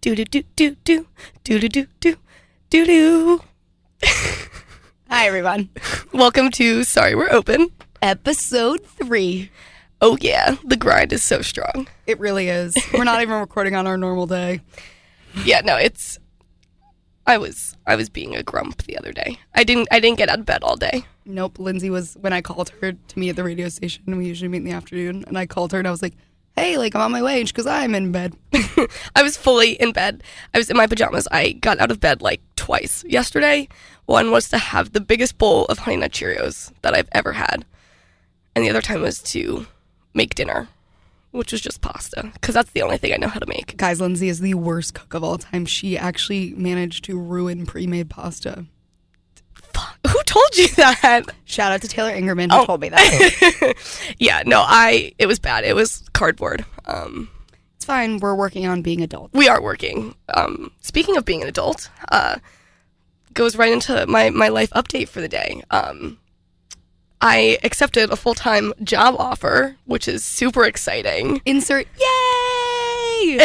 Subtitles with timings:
[0.00, 1.06] Do do do do do
[1.42, 2.16] do do do do
[2.70, 3.40] do do.
[5.10, 5.70] Hi, everyone.
[6.12, 7.70] Welcome to Sorry We're Open.
[8.00, 9.50] Episode three.
[10.00, 11.88] Oh yeah, the grind is so strong.
[12.06, 12.76] It really is.
[12.94, 14.60] We're not even recording on our normal day.
[15.44, 16.20] Yeah, no, it's.
[17.26, 19.40] I was I was being a grump the other day.
[19.56, 21.06] I didn't I didn't get out of bed all day.
[21.24, 21.58] Nope.
[21.58, 24.58] Lindsay was, when I called her to meet at the radio station, we usually meet
[24.58, 26.14] in the afternoon, and I called her and I was like,
[26.58, 27.40] hey, like, I'm on my way.
[27.40, 28.34] And she goes, I'm in bed.
[29.16, 30.22] I was fully in bed.
[30.54, 31.28] I was in my pajamas.
[31.30, 33.68] I got out of bed like twice yesterday.
[34.06, 37.66] One was to have the biggest bowl of Honey Nut Cheerios that I've ever had,
[38.54, 39.66] and the other time was to
[40.14, 40.68] make dinner,
[41.30, 43.76] which was just pasta because that's the only thing I know how to make.
[43.76, 45.66] Guys, Lindsay is the worst cook of all time.
[45.66, 48.64] She actually managed to ruin pre made pasta.
[50.06, 51.22] Who told you that?
[51.44, 52.66] Shout out to Taylor Ingerman who Oh.
[52.66, 53.74] told me that.
[54.18, 55.12] yeah, no, I.
[55.18, 55.64] It was bad.
[55.64, 56.64] It was cardboard.
[56.86, 57.28] Um,
[57.76, 58.18] it's fine.
[58.18, 59.30] We're working on being adult.
[59.32, 60.14] we are working.
[60.34, 62.36] Um, speaking of being an adult, uh,
[63.34, 65.62] goes right into my, my life update for the day.
[65.70, 66.18] Um,
[67.20, 71.40] I accepted a full time job offer, which is super exciting.
[71.44, 73.38] Insert, yay!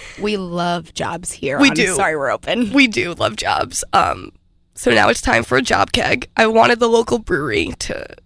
[0.20, 1.60] we love jobs here.
[1.60, 1.94] We on do.
[1.94, 2.72] Sorry, we're open.
[2.72, 3.84] we do love jobs.
[3.92, 4.32] Um,
[4.80, 6.30] so now it's time for a job keg.
[6.38, 8.16] I wanted the local brewery to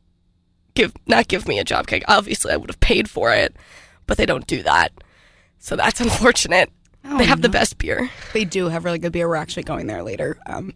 [0.74, 2.04] give not give me a job keg.
[2.06, 3.56] Obviously, I would have paid for it,
[4.06, 4.92] but they don't do that.
[5.58, 6.70] So that's unfortunate.
[7.04, 8.08] Oh, they have the best beer.
[8.32, 9.28] They do have really good beer.
[9.28, 10.74] We're actually going there later um,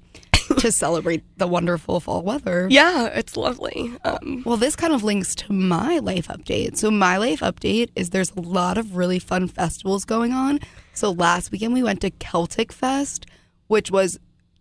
[0.58, 2.66] to celebrate the wonderful fall weather.
[2.68, 3.92] Yeah, it's lovely.
[4.04, 6.76] Um, Well, this kind of links to my life update.
[6.76, 10.58] So, my life update is there's a lot of really fun festivals going on.
[10.92, 13.26] So, last weekend we went to Celtic Fest,
[13.68, 14.18] which was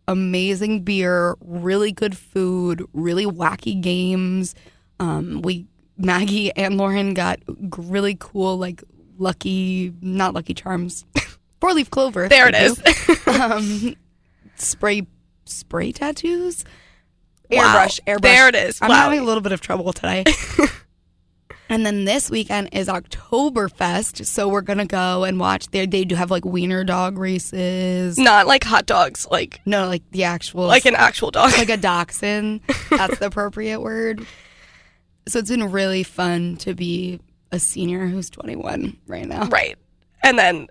[0.08, 4.56] amazing beer, really good food, really wacky games.
[5.00, 5.66] Um, we
[5.98, 7.40] Maggie and Lauren got
[7.78, 8.84] really cool, like
[9.18, 11.06] lucky, not lucky charms,
[11.62, 12.28] four leaf clover.
[12.30, 12.82] there it is.
[13.28, 13.96] um,
[14.56, 15.06] spray
[15.46, 16.64] spray tattoos.
[17.50, 17.86] Wow.
[17.88, 18.22] Airbrush, airbrush.
[18.22, 18.80] There it is.
[18.82, 18.96] I'm Wow.
[18.96, 20.26] having a little bit of trouble today.
[21.70, 25.68] and then this weekend is Oktoberfest, so we're gonna go and watch.
[25.70, 28.18] There, they do have like wiener dog races.
[28.18, 31.52] Not like hot dogs, like No, like the actual, like an actual dog.
[31.58, 32.62] like a dachshund.
[32.90, 34.26] That's the appropriate word.
[35.28, 37.20] So it's been really fun to be
[37.52, 39.46] a senior who's 21 right now.
[39.48, 39.78] right.
[40.24, 40.68] And then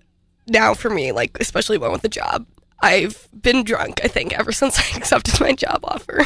[0.48, 2.46] now for me, like especially one with a job,
[2.80, 4.00] I've been drunk.
[4.04, 6.20] I think ever since I accepted my job offer.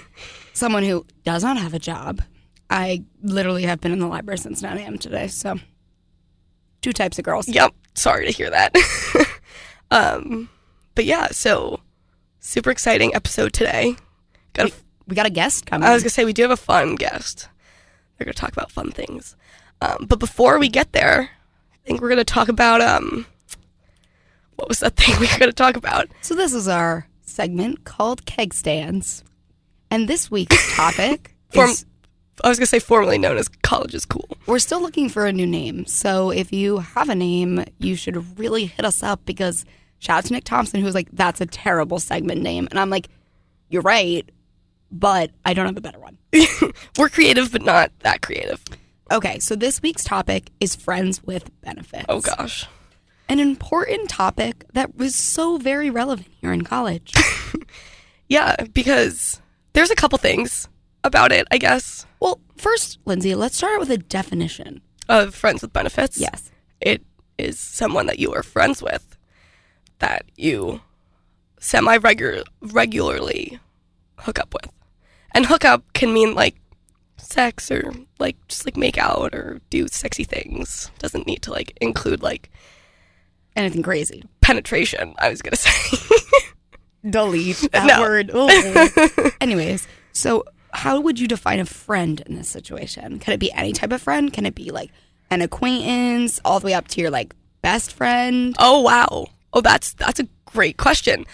[0.52, 2.22] Someone who does not have a job.
[2.70, 4.98] I literally have been in the library since 9 a.m.
[4.98, 5.28] today.
[5.28, 5.58] So
[6.82, 7.48] two types of girls.
[7.48, 7.72] yep.
[7.94, 8.76] Sorry to hear that.
[9.90, 10.48] um,
[10.94, 11.80] but yeah, so
[12.40, 13.96] super exciting episode today.
[14.52, 14.72] Got a
[15.06, 15.88] We got a guest coming.
[15.88, 17.48] I was gonna say we do have a fun guest.
[18.18, 19.36] They're gonna talk about fun things.
[19.80, 21.30] Um, but before we get there,
[21.72, 23.26] I think we're gonna talk about um,
[24.56, 26.08] what was that thing we were gonna talk about?
[26.22, 29.22] So this is our segment called Keg Stands.
[29.90, 31.86] And this week's topic Form- is
[32.44, 34.28] I was gonna say formerly known as college is cool.
[34.46, 35.86] we're still looking for a new name.
[35.86, 39.64] So if you have a name, you should really hit us up because
[39.98, 42.68] shout out to Nick Thompson who was like, That's a terrible segment name.
[42.70, 43.08] And I'm like,
[43.68, 44.28] You're right,
[44.90, 46.18] but I don't have a better one.
[46.98, 48.62] We're creative, but not that creative.
[49.10, 52.06] Okay, so this week's topic is friends with benefits.
[52.08, 52.66] Oh gosh.
[53.28, 57.12] An important topic that was so very relevant here in college.
[58.28, 59.40] Yeah, because
[59.72, 60.68] there's a couple things
[61.06, 62.06] about it, I guess.
[62.20, 64.80] well, first, Lindsay, let's start out with a definition.
[65.08, 66.18] Of friends with benefits.
[66.18, 66.50] Yes.
[66.80, 67.02] It
[67.38, 69.16] is someone that you are friends with
[70.00, 70.80] that you
[71.60, 71.96] semi
[72.60, 73.58] regularly
[74.18, 74.70] hook up with.
[75.34, 76.56] And hook up can mean like
[77.18, 80.90] sex or like just like make out or do sexy things.
[80.98, 82.50] Doesn't need to like include like
[83.54, 84.22] Anything crazy.
[84.42, 85.70] penetration, I was gonna say.
[87.08, 88.00] delete that No.
[88.00, 88.30] word.
[89.40, 90.44] Anyways, so
[90.76, 93.18] how would you define a friend in this situation?
[93.18, 94.30] Can it be any type of friend?
[94.30, 94.90] Can it be like
[95.30, 98.54] an acquaintance all the way up to your like best friend?
[98.58, 99.26] oh wow.
[99.54, 101.24] Oh that's that's a great question.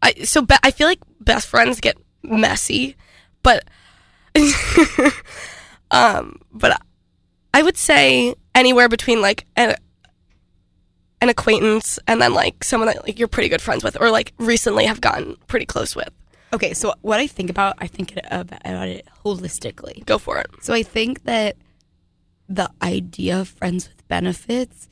[0.00, 2.94] I so be, I feel like best friends get messy,
[3.42, 3.64] but
[5.90, 6.80] um but
[7.52, 9.74] I would say anywhere between like an,
[11.20, 14.34] an acquaintance and then like someone that like you're pretty good friends with or like
[14.38, 16.10] recently have gotten pretty close with.
[16.52, 20.04] Okay, so what I think about, I think about it holistically.
[20.06, 20.46] Go for it.
[20.60, 21.56] So I think that
[22.48, 24.88] the idea of friends with benefits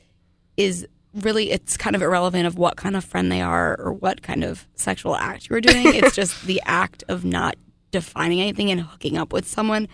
[0.57, 4.21] is really it's kind of irrelevant of what kind of friend they are or what
[4.21, 5.95] kind of sexual act you are doing.
[5.95, 7.55] it's just the act of not
[7.91, 9.87] defining anything and hooking up with someone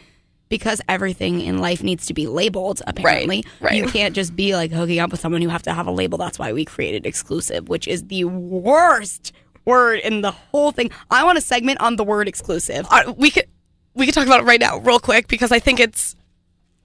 [0.50, 3.46] because everything in life needs to be labeled, apparently.
[3.62, 3.74] right.
[3.74, 6.18] You can't just be like hooking up with someone, you have to have a label.
[6.18, 9.32] That's why we created exclusive, which is the worst
[9.66, 10.92] word in the whole thing.
[11.10, 12.88] I want a segment on the word exclusive.
[12.90, 13.46] Uh, we could
[13.94, 16.16] we could talk about it right now, real quick, because I think it's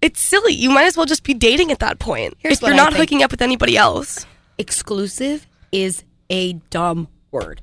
[0.02, 0.52] it's silly.
[0.52, 2.34] You might as well just be dating at that point.
[2.38, 3.00] Here's if you're I not think.
[3.00, 4.26] hooking up with anybody else.
[4.58, 7.62] exclusive is a dumb word.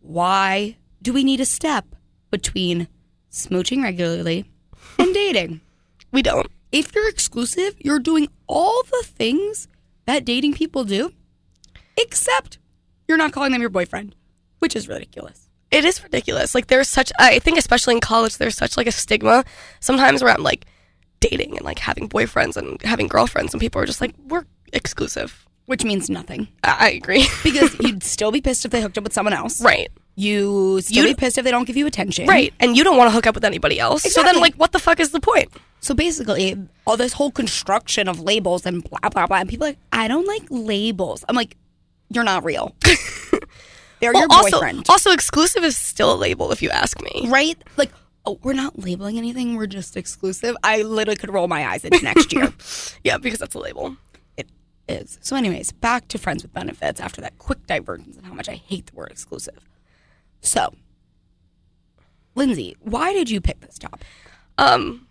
[0.00, 1.84] Why do we need a step
[2.30, 2.88] between
[3.30, 4.44] smooching regularly
[4.98, 5.60] and dating?
[6.12, 6.46] We don't.
[6.72, 9.68] If you're exclusive, you're doing all the things
[10.06, 11.12] that dating people do,
[11.96, 12.58] except
[13.08, 14.14] you're not calling them your boyfriend,
[14.60, 15.48] which is ridiculous.
[15.70, 16.54] It is ridiculous.
[16.54, 19.44] Like there's such I think especially in college there's such like a stigma
[19.80, 20.64] sometimes around like
[21.20, 25.42] dating and like having boyfriends and having girlfriends and people are just like we're exclusive.
[25.66, 26.46] Which means nothing.
[26.62, 27.26] I, I agree.
[27.42, 29.60] Because you'd still be pissed if they hooked up with someone else.
[29.60, 29.88] right.
[30.18, 32.26] You still You- be pissed if they don't give you attention.
[32.26, 32.54] Right.
[32.60, 34.04] And you don't want to hook up with anybody else.
[34.06, 34.22] Exactly.
[34.22, 35.48] So then like what the fuck is the point?
[35.80, 36.56] So basically,
[36.86, 39.38] all this whole construction of labels and blah blah blah.
[39.38, 41.24] And people are like, I don't like labels.
[41.28, 41.56] I'm like,
[42.10, 42.74] you're not real.
[44.00, 47.26] They're your also, boyfriend, also exclusive is still a label if you ask me.
[47.28, 47.56] right?
[47.76, 47.92] Like,
[48.26, 49.56] oh, we're not labeling anything.
[49.56, 50.56] We're just exclusive.
[50.62, 52.52] I literally could roll my eyes into next year.
[53.04, 53.96] Yeah, because that's a label.
[54.36, 54.48] it
[54.88, 55.18] is.
[55.22, 57.00] So, anyways, back to friends with benefits.
[57.00, 59.60] After that quick divergence and how much I hate the word exclusive.
[60.40, 60.74] So,
[62.34, 64.06] Lindsay, why did you pick this topic?
[64.58, 65.06] um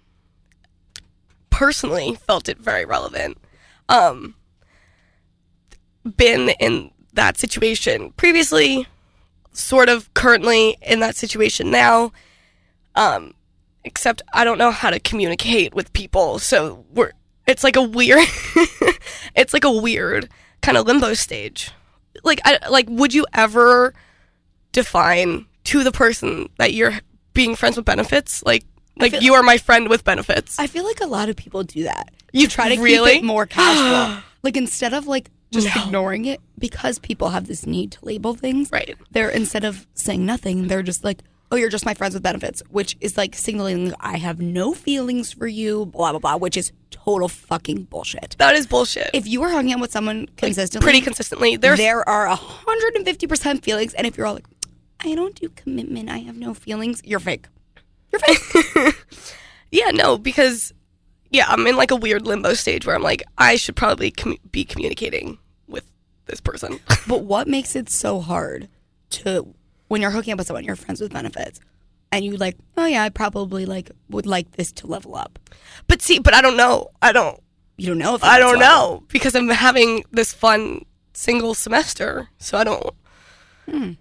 [1.51, 3.37] personally felt it very relevant
[3.89, 4.33] um
[6.17, 8.87] been in that situation previously
[9.51, 12.11] sort of currently in that situation now
[12.95, 13.33] um
[13.83, 17.11] except i don't know how to communicate with people so we're
[17.47, 18.19] it's like a weird
[19.35, 20.29] it's like a weird
[20.61, 21.71] kind of limbo stage
[22.23, 23.93] like I, like would you ever
[24.71, 26.99] define to the person that you're
[27.33, 28.65] being friends with benefits like
[28.97, 31.63] like feel- you are my friend with benefits I feel like a lot of people
[31.63, 32.11] do that.
[32.31, 33.13] You try to really?
[33.13, 34.21] keep it more casual.
[34.45, 35.83] like instead of like just No.
[35.85, 38.69] ignoring it because people have this need to label things.
[38.71, 41.19] right They're instead of saying nothing, they're just like,
[41.51, 45.31] "Oh, you're just my friends with benefits," which is like signaling I have no feelings
[45.33, 48.35] for you, blah blah blah, which is total fucking bullshit.
[48.39, 52.07] that is bullshit If you are hanging out with someone consistently, pretty consistently there's there
[52.07, 54.47] are 150% feelings and if you're all like,
[54.99, 57.45] "I don't do commitment, I have no feelings," you're fake.
[58.11, 58.95] You're fake.
[59.71, 60.73] yeah no because
[61.35, 64.39] yeah i'm in like a weird limbo stage where i'm like i should probably commu-
[64.51, 65.37] be communicating
[65.67, 65.83] with
[66.27, 68.67] this person But what makes it so hard
[69.11, 69.53] to
[69.87, 71.59] when you're hooking up with someone, you're friends with benefits,
[72.11, 75.37] and you like, oh yeah, I probably like would like this to level up.
[75.87, 77.39] but see but i don't know i don't
[77.77, 82.57] You don't know if i don't know because i'm having this fun single semester so
[82.57, 82.89] i don't
[83.69, 83.91] Hmm.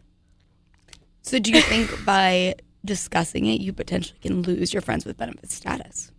[1.23, 2.55] So do you think by
[2.85, 6.13] discussing it, you potentially can lose your friends with benefits status?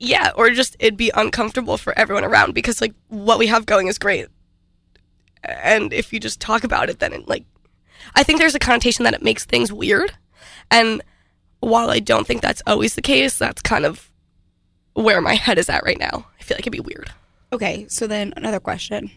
[0.00, 3.86] Yeah or just it'd be uncomfortable for everyone around because like what we have going
[3.86, 4.26] is great.
[5.44, 7.44] And if you just talk about it then it like
[8.14, 10.12] i think there's a connotation that it makes things weird.
[10.70, 11.02] And
[11.60, 14.10] while i don't think that's always the case that's kind of
[14.94, 16.26] where my head is at right now.
[16.38, 17.12] I feel like it'd be weird.
[17.52, 19.10] Okay, so then another question: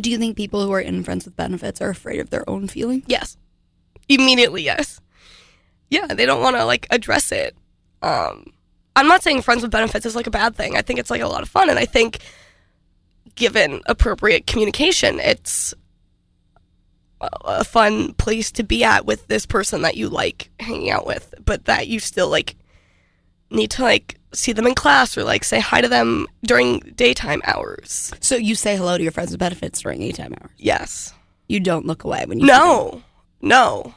[0.00, 2.66] Do you think people who are in friends with benefits are afraid of their own
[2.68, 3.04] feelings?
[3.06, 3.36] yes.
[4.08, 5.00] Immediately yes.
[5.90, 7.56] Yeah they don't want to like address it.
[8.02, 8.52] Um
[8.96, 10.76] i'm not saying friends with benefits is like a bad thing.
[10.76, 12.18] I think it's like a lot of fun and i think
[13.36, 15.72] given appropriate communication it's
[17.20, 21.34] a- fun place to be at with this person that you like hanging out with
[21.44, 22.56] but that you still like
[23.50, 27.42] need to like see them in class or like say hi to them during daytime
[27.44, 28.12] hours.
[28.20, 30.52] So you say hello to your friends with benefits during A-time hours.
[30.56, 31.12] yes.
[31.48, 33.02] You don't look away when you no.
[33.42, 33.92] no.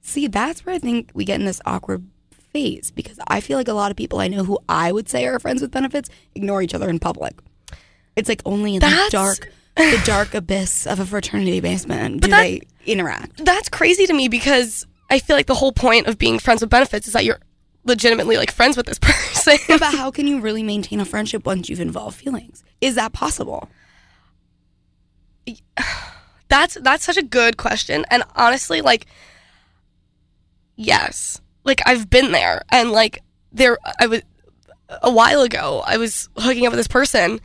[0.00, 2.06] See, that's where I think we get in this awkward
[2.58, 5.26] phase because I feel like a lot of people I know who I would say
[5.26, 7.34] are friends with benefits ignore each other in public.
[8.16, 12.28] It's like only in That's- the dark, the dark abyss of a fraternity basement do
[12.30, 13.44] that- they interact.
[13.44, 16.70] that's crazy to me because I feel like the whole point of being friends with
[16.70, 17.38] benefits is that you're
[17.84, 19.56] legitimately like friends with this person.
[19.68, 22.64] but how can you really maintain a friendship once you've involved feelings?
[22.80, 23.68] Is that possible?
[26.48, 29.06] that's that's such a good question and honestly like
[30.76, 31.40] yes.
[31.68, 33.22] Like I've been there and like
[33.52, 34.22] there I was
[35.02, 37.40] a while ago I was hooking up with this person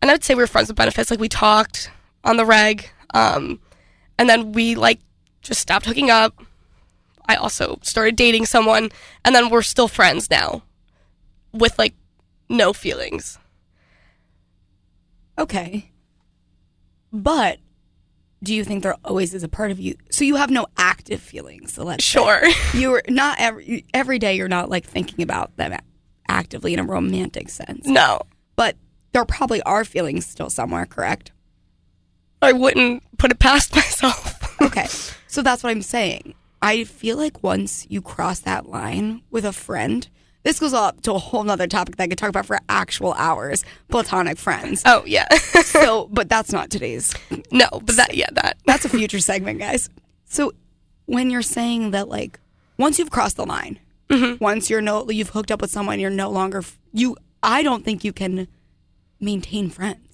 [0.00, 1.90] and I would say we were friends with benefits like we talked
[2.24, 3.60] on the reg um
[4.18, 4.98] and then we like
[5.42, 6.42] just stopped hooking up.
[7.28, 8.88] I also started dating someone
[9.24, 10.62] and then we're still friends now
[11.52, 11.94] with like
[12.48, 13.38] no feelings.
[15.38, 15.90] Okay.
[17.12, 17.58] But
[18.42, 19.96] do you think there always is a part of you?
[20.10, 21.72] So you have no active feelings.
[21.74, 22.04] So let's.
[22.04, 22.42] Sure.
[22.74, 24.36] you're not every every day.
[24.36, 25.76] You're not like thinking about them
[26.28, 27.86] actively in a romantic sense.
[27.86, 28.20] No,
[28.56, 28.76] But
[29.12, 31.32] there probably are feelings still somewhere, correct?
[32.40, 34.60] I wouldn't put it past myself.
[34.62, 34.86] Okay.
[35.26, 36.34] so that's what I'm saying.
[36.62, 40.08] I feel like once you cross that line with a friend,
[40.42, 43.12] this goes up to a whole nother topic that I could talk about for actual
[43.14, 44.82] hours platonic friends.
[44.86, 45.28] oh yeah,
[45.64, 47.14] So, but that's not today's.
[47.50, 49.88] no, but that yeah that That's a future segment, guys.
[50.24, 50.52] So,
[51.06, 52.38] when you're saying that, like,
[52.78, 54.42] once you've crossed the line, mm-hmm.
[54.42, 57.16] once you're no, you've hooked up with someone, you're no longer you.
[57.42, 58.48] I don't think you can
[59.18, 60.10] maintain friends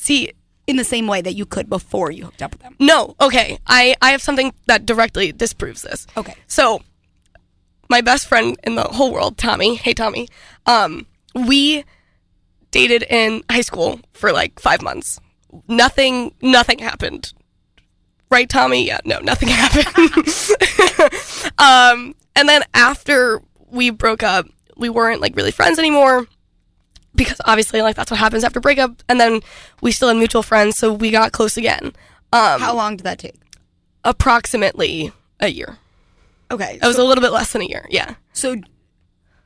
[0.00, 0.32] see
[0.66, 2.74] in the same way that you could before you hooked up with them.
[2.78, 3.58] no okay.
[3.66, 6.06] I I have something that directly disproves this.
[6.16, 6.34] Okay.
[6.46, 6.82] So,
[7.90, 9.74] my best friend in the whole world, Tommy.
[9.74, 10.28] Hey, Tommy.
[10.64, 11.84] Um, we
[12.70, 15.20] dated in high school for like five months.
[15.68, 17.32] Nothing, nothing happened.
[18.30, 18.86] Right, Tommy?
[18.86, 20.28] Yeah, no, nothing happened.
[21.58, 26.26] um, and then after we broke up, we weren't like really friends anymore
[27.16, 29.02] because obviously, like that's what happens after breakup.
[29.08, 29.40] And then
[29.82, 31.92] we still had mutual friends, so we got close again.
[32.32, 33.34] Um, How long did that take?
[34.04, 35.76] approximately a year.
[36.50, 36.78] Okay.
[36.82, 37.86] It was a little bit less than a year.
[37.90, 38.14] Yeah.
[38.32, 38.56] So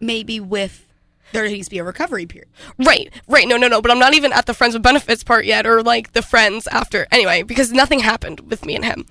[0.00, 0.86] maybe with
[1.32, 2.48] there needs to be a recovery period.
[2.78, 3.48] Right, right.
[3.48, 3.82] No, no, no.
[3.82, 6.66] But I'm not even at the friends with benefits part yet, or like the friends
[6.68, 7.06] after.
[7.10, 9.06] Anyway, because nothing happened with me and him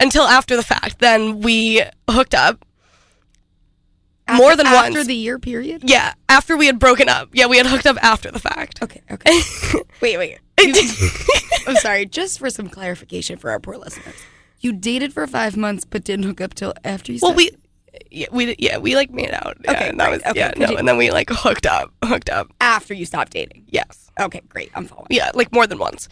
[0.00, 0.98] until after the fact.
[0.98, 2.64] Then we hooked up.
[4.28, 4.96] More than after once.
[4.96, 5.82] After the year period.
[5.88, 7.28] Yeah, after we had broken up.
[7.32, 8.82] Yeah, we had hooked up after the fact.
[8.82, 9.00] Okay.
[9.10, 9.40] Okay.
[10.00, 10.16] wait.
[10.18, 10.38] Wait.
[10.58, 11.08] You-
[11.68, 12.06] I'm sorry.
[12.06, 14.14] Just for some clarification for our poor listeners,
[14.60, 17.18] you dated for five months but didn't hook up till after you.
[17.22, 17.50] well, stopped- we.
[18.10, 19.56] Yeah, we yeah we like made out.
[19.64, 20.22] Yeah, Okay, and that great.
[20.22, 22.48] was Okay, yeah no, and then we like hooked up, hooked up.
[22.60, 23.64] after you stopped dating.
[23.68, 24.42] Yes, Okay.
[24.50, 24.70] Great.
[24.74, 25.06] I'm following.
[25.10, 26.08] yeah, like more than once.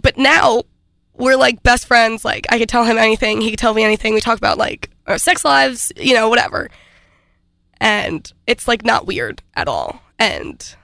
[0.00, 0.62] But now
[1.12, 2.24] we're like best friends.
[2.24, 4.14] Like I could tell him anything, he could tell me anything.
[4.14, 6.70] We talk about like our sex lives, you know, whatever.
[7.80, 10.00] And it's like not weird at all.
[10.18, 10.74] And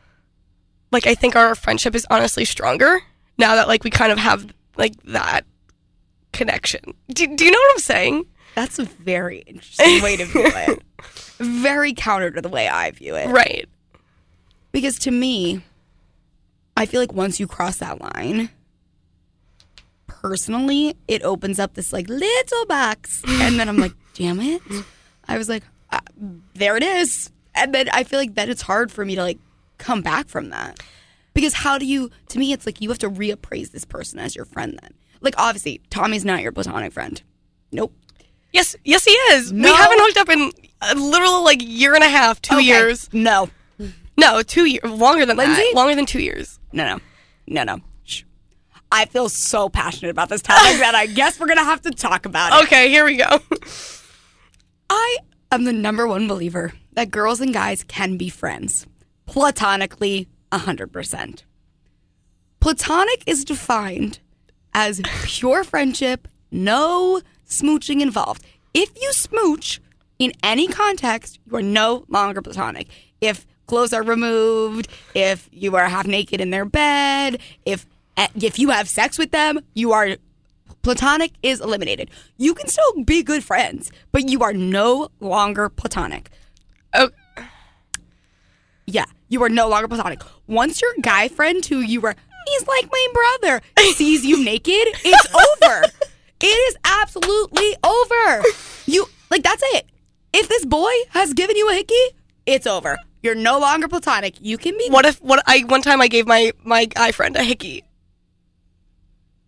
[0.93, 3.01] like I think our friendship is honestly stronger
[3.39, 5.47] now that like we kind of have like that
[6.33, 6.95] connection.
[7.09, 8.27] Do, do you know what I'm saying?
[8.55, 10.83] That's a very interesting way to view it.
[11.39, 13.29] Very counter to the way I view it.
[13.29, 13.69] Right.
[14.73, 15.63] Because to me,
[16.77, 18.51] I feel like once you cross that line,
[20.09, 23.23] personally, it opens up this like little box.
[23.27, 24.61] And then I'm like, damn it.
[25.29, 26.01] I was like, uh,
[26.55, 27.31] there it is.
[27.55, 29.39] And then I feel like then it's hard for me to like
[29.79, 30.81] come back from that.
[31.33, 34.35] Because how do you, to me, it's like you have to reappraise this person as
[34.35, 34.95] your friend then.
[35.21, 37.21] Like, obviously, Tommy's not your platonic friend.
[37.73, 37.93] Nope.
[38.53, 39.53] Yes, yes, he is.
[39.53, 39.71] No.
[39.71, 42.65] We haven't hooked up in a literal like year and a half, two Okay.
[42.65, 43.09] years.
[43.13, 43.51] No.
[44.17, 44.83] No, two years.
[44.85, 45.63] Longer than Lindsay?
[45.63, 45.73] that.
[45.75, 46.59] Longer than two years.
[46.73, 46.99] No, no,
[47.47, 47.81] no, no.
[48.05, 48.23] Shh.
[48.91, 52.27] I feel so passionate about this topic that I guess we're gonna have to talk
[52.27, 52.65] about it.
[52.67, 53.39] Okay, here we go.
[54.91, 55.19] I
[55.53, 58.87] am the number one believer that girls and guys can be friends,
[59.27, 61.45] platonically, hundred percent.
[62.61, 64.19] Platonic is defined
[64.75, 68.45] as pure friendship, no smooching involved.
[68.75, 69.81] If you smooch
[70.19, 72.89] in any context, you are no longer platonic.
[73.21, 77.87] If clothes are removed, if you are half naked in their bed, if
[78.35, 80.17] if you have sex with them, you are
[80.83, 82.11] platonic is eliminated.
[82.37, 86.31] You can still be good friends, but you are no longer platonic.
[86.95, 87.11] Oh,
[88.87, 90.21] Yeah, you are no longer platonic.
[90.47, 92.17] Once your guy friend who you were,
[92.51, 93.61] he's like my brother,
[93.95, 95.85] sees you naked, it's over.
[96.41, 98.43] It is absolutely over.
[98.87, 99.87] You like that's it.
[100.33, 101.95] If this boy has given you a hickey,
[102.47, 102.97] it's over.
[103.23, 104.37] You're no longer platonic.
[104.41, 107.35] You can be what if what I one time I gave my my guy friend
[107.37, 107.85] a hickey,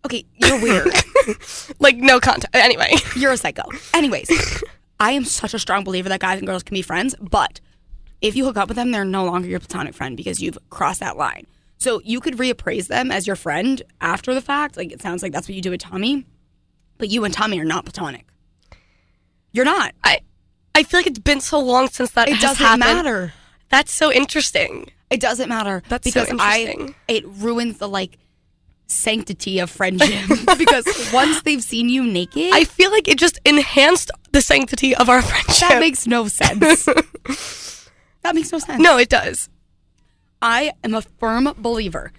[0.05, 0.25] okay.
[0.35, 0.87] You're weird.
[1.79, 2.55] like no contact.
[2.55, 3.63] Anyway, You're a psycho.
[3.93, 4.29] Anyways,
[4.99, 7.59] I am such a strong believer that guys and girls can be friends, but
[8.21, 10.99] if you hook up with them, they're no longer your platonic friend because you've crossed
[10.99, 11.47] that line.
[11.81, 14.77] So you could reappraise them as your friend after the fact.
[14.77, 16.27] Like it sounds like that's what you do with Tommy,
[16.99, 18.27] but you and Tommy are not platonic.
[19.51, 19.93] You're not.
[20.03, 20.19] I
[20.75, 22.81] I feel like it's been so long since that It doesn't happened.
[22.81, 23.33] matter.
[23.69, 24.91] That's so interesting.
[25.09, 26.95] It doesn't matter That's so because I interesting.
[27.07, 28.19] it ruins the like
[28.87, 30.21] sanctity of friendship
[30.57, 35.09] because once they've seen you naked, I feel like it just enhanced the sanctity of
[35.09, 35.69] our friendship.
[35.69, 36.85] that makes no sense.
[38.21, 38.79] that makes no sense.
[38.81, 39.49] no, it does.
[40.41, 42.11] I am a firm believer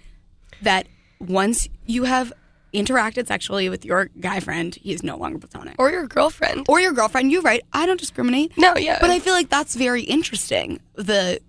[0.62, 0.86] that
[1.18, 2.32] once you have
[2.72, 5.74] interacted sexually with your guy friend, he is no longer platonic.
[5.78, 6.66] Or your girlfriend.
[6.68, 7.62] Or your girlfriend, you're right.
[7.72, 8.56] I don't discriminate.
[8.56, 8.98] No, yeah.
[9.00, 10.80] But I feel like that's very interesting.
[10.94, 11.40] The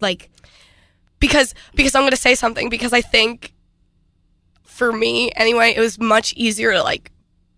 [0.00, 0.30] like
[1.20, 3.52] because because I'm going to say something because I think
[4.62, 7.10] for me anyway, it was much easier to like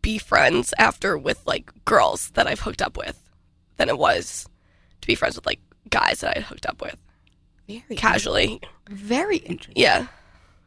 [0.02, 3.22] be friends after with like girls that I've hooked up with
[3.76, 4.48] than it was
[5.02, 6.96] to be friends with like guys that I hooked up with
[7.78, 8.60] Very casually.
[8.88, 9.82] Very interesting.
[9.82, 10.06] Yeah.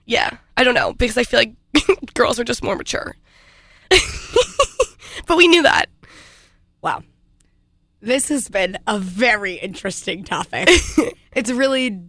[0.06, 0.32] Yeah.
[0.58, 1.54] I don't know because I feel like
[2.14, 3.16] girls are just more mature.
[5.28, 5.86] but we knew that.
[6.82, 7.04] Wow.
[8.02, 10.68] This has been a very interesting topic.
[11.34, 12.02] it's really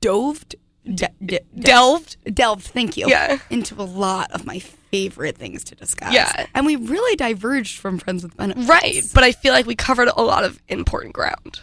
[0.00, 0.54] doved,
[0.84, 2.16] de- de- Delved.
[2.32, 3.38] delved, thank you, Yeah.
[3.50, 6.12] into a lot of my favorite things to discuss.
[6.14, 6.46] Yeah.
[6.54, 8.68] And we really diverged from Friends with Benefits.
[8.68, 9.02] Right.
[9.12, 11.60] But I feel like we covered a lot of important ground.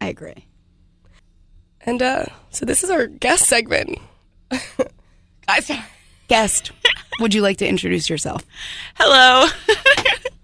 [0.00, 0.46] I agree.
[1.84, 3.98] And uh so this is our guest segment.
[5.46, 5.70] Guys,
[6.28, 6.72] Guest,
[7.20, 8.44] would you like to introduce yourself?
[8.94, 9.48] Hello.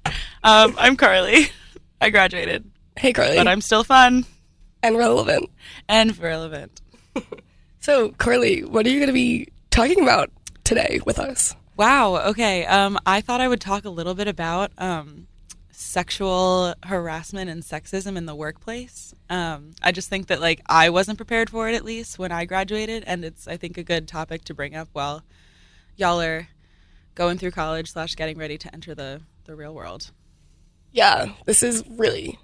[0.43, 1.49] um, I'm Carly.
[2.01, 3.37] I graduated, hey Carly.
[3.37, 4.25] but I'm still fun
[4.83, 5.51] and relevant.
[5.89, 6.81] and relevant.
[7.81, 10.31] So Carly, what are you going to be talking about
[10.65, 11.55] today with us?
[11.77, 12.17] Wow.
[12.31, 12.67] Okay.
[12.67, 15.28] Um, I thought I would talk a little bit about um,
[15.79, 19.15] sexual harassment and sexism in the workplace.
[19.31, 22.47] Um, I just think that like I wasn't prepared for it at least when I
[22.47, 25.23] graduated, and it's I think a good topic to bring up while
[25.97, 26.49] y'all are
[27.15, 30.11] going through college slash getting ready to enter the the real world.
[30.91, 32.41] Yeah, this is really.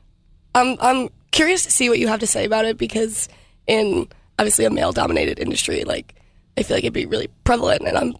[0.54, 3.28] I'm I'm curious to see what you have to say about it because
[3.66, 4.06] in
[4.38, 6.14] obviously a male dominated industry, like
[6.56, 8.16] I feel like it'd be really prevalent, and I'm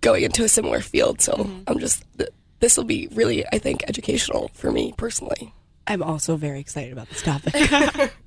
[0.00, 2.02] going into a similar field, so I'm just
[2.60, 5.54] this will be really I think educational for me personally.
[5.86, 7.54] I'm also very excited about this topic.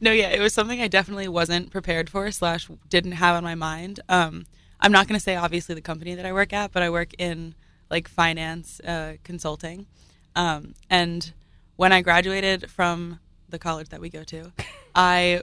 [0.00, 3.54] No, yeah, it was something I definitely wasn't prepared for slash didn't have on my
[3.54, 4.00] mind.
[4.08, 4.44] Um,
[4.80, 7.10] I'm not going to say obviously the company that I work at, but I work
[7.18, 7.54] in
[7.90, 9.86] like finance uh, consulting.
[10.34, 11.32] Um, and
[11.76, 14.52] when I graduated from the college that we go to,
[14.94, 15.42] I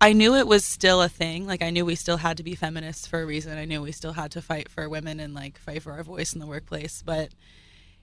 [0.00, 1.46] I knew it was still a thing.
[1.46, 3.58] Like I knew we still had to be feminists for a reason.
[3.58, 6.32] I knew we still had to fight for women and like fight for our voice
[6.32, 7.02] in the workplace.
[7.04, 7.32] But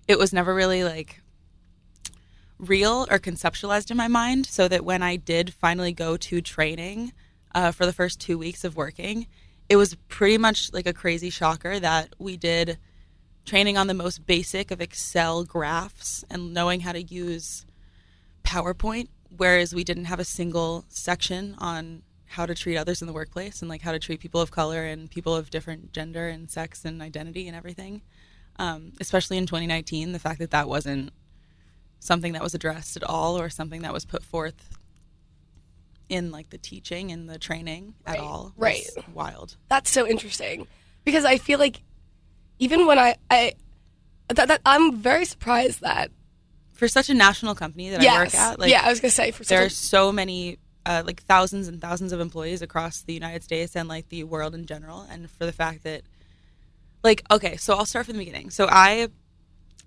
[0.07, 1.21] it was never really like
[2.59, 7.13] real or conceptualized in my mind so that when I did finally go to training
[7.53, 9.27] uh, for the first two weeks of working,
[9.69, 12.77] it was pretty much like a crazy shocker that we did
[13.45, 17.65] training on the most basic of Excel graphs and knowing how to use
[18.43, 23.13] PowerPoint, whereas we didn't have a single section on how to treat others in the
[23.13, 26.51] workplace and like how to treat people of color and people of different gender and
[26.51, 28.01] sex and identity and everything.
[28.59, 31.11] Um, especially in 2019, the fact that that wasn't
[31.99, 34.77] something that was addressed at all or something that was put forth
[36.09, 38.89] in like the teaching and the training at Right, all was right.
[39.13, 39.57] wild.
[39.69, 40.67] That's so interesting.
[41.03, 41.81] Because I feel like
[42.59, 43.53] even when I I
[44.29, 46.11] that, that I'm very surprised that
[46.73, 49.11] for such a national company that yes, i work at like yeah, I was gonna
[49.11, 53.01] say for there a- are so many uh, like thousands and thousands of employees across
[53.01, 55.05] the united states and like the world in general.
[55.11, 56.03] And for the fact that
[57.07, 58.49] like okay so i'll start from the beginning.
[58.49, 59.07] So i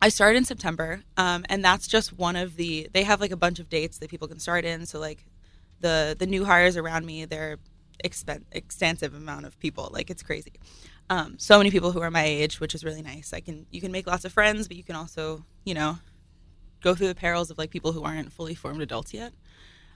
[0.02, 3.36] i started in september um, and that's just one of the they have like a
[3.36, 4.86] bunch of dates that people can start in.
[4.86, 5.24] So like
[5.80, 7.58] the the new hires around me they're
[8.02, 9.90] expen- extensive amount of people.
[9.92, 10.54] Like it's crazy.
[11.10, 13.32] Um, so many people who are my age which is really nice.
[13.32, 15.98] I can you can make lots of friends but you can also you know
[16.80, 19.32] go through the perils of like people who aren't fully formed adults yet.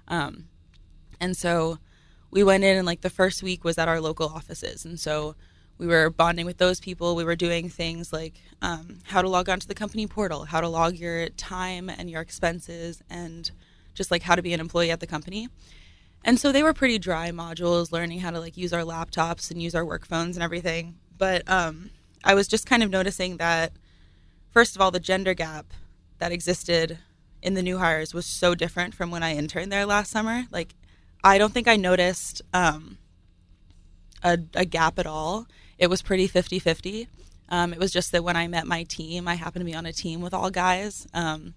[0.09, 0.49] Um,
[1.21, 1.79] and so
[2.31, 4.85] we went in and like the first week was at our local offices.
[4.85, 5.35] And so
[5.79, 7.17] we were bonding with those people.
[7.17, 10.69] We were doing things like um, how to log onto the company portal how to
[10.69, 13.51] log your time and your expenses and
[13.95, 15.49] just like how to be an employee at the company.
[16.25, 19.63] And so they were pretty dry modules learning how to like use our laptops and
[19.63, 20.97] use our work phones and everything.
[21.17, 21.91] But um,
[22.25, 23.73] i was just kind of noticing that
[24.51, 25.67] first of all the gender gap
[26.19, 26.99] that existed
[27.43, 30.45] in the new hires was so different from when i interned there last summer.
[30.51, 30.75] Like
[31.23, 32.99] i don't think i noticed um,
[34.23, 35.47] a, a gap at all
[35.79, 37.09] it was pretty 50-50
[37.49, 39.87] um, it was just that when i met my team i happened to be on
[39.87, 41.55] a team with all guys um,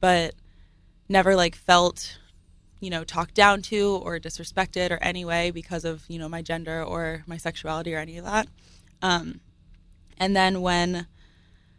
[0.00, 0.34] but
[1.08, 2.18] never like felt
[2.80, 6.42] you know talked down to or disrespected or any way because of you know my
[6.42, 8.48] gender or my sexuality or any of that
[9.02, 9.40] um,
[10.18, 11.06] and then when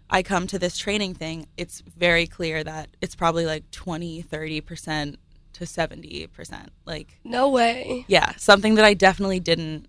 [0.09, 5.15] i come to this training thing it's very clear that it's probably like 20 30%
[5.53, 8.05] to 70% like no way.
[8.07, 9.87] yeah something that i definitely didn't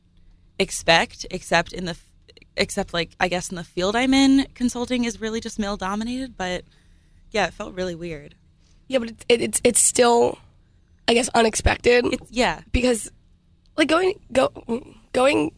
[0.58, 1.96] expect except in the
[2.56, 6.36] except like i guess in the field i'm in consulting is really just male dominated
[6.36, 6.64] but
[7.30, 8.34] yeah it felt really weird.
[8.88, 10.38] Yeah, but it, it, it's it's still,
[11.06, 12.06] I guess, unexpected.
[12.06, 12.62] It's yeah.
[12.72, 13.10] Because,
[13.76, 14.50] like going go
[15.12, 15.52] going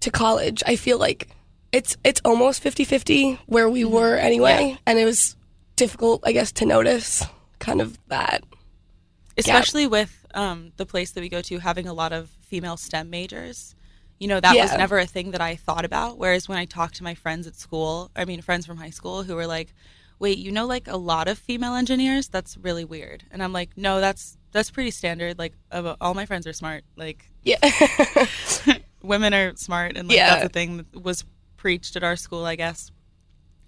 [0.00, 1.28] to college, I feel like
[1.72, 3.92] it's it's almost 50-50 where we mm-hmm.
[3.92, 5.36] were anyway, and it was
[5.76, 7.24] difficult, I guess, to notice
[7.58, 8.42] kind of that.
[9.36, 13.10] especially with um, the place that we go to having a lot of female STEM
[13.10, 13.74] majors.
[14.18, 16.18] You know, that was never a thing that I thought about.
[16.18, 19.22] Whereas when I talked to my friends at school, I mean, friends from high school
[19.22, 19.72] who were like,
[20.18, 22.28] wait, you know, like a lot of female engineers?
[22.28, 23.24] That's really weird.
[23.30, 25.38] And I'm like, no, that's that's pretty standard.
[25.38, 26.84] Like all my friends are smart.
[26.96, 27.56] Like Yeah.
[29.02, 30.34] women are smart, and like Yeah.
[30.34, 31.24] that's a thing that was
[31.56, 32.90] preached at our school, I guess.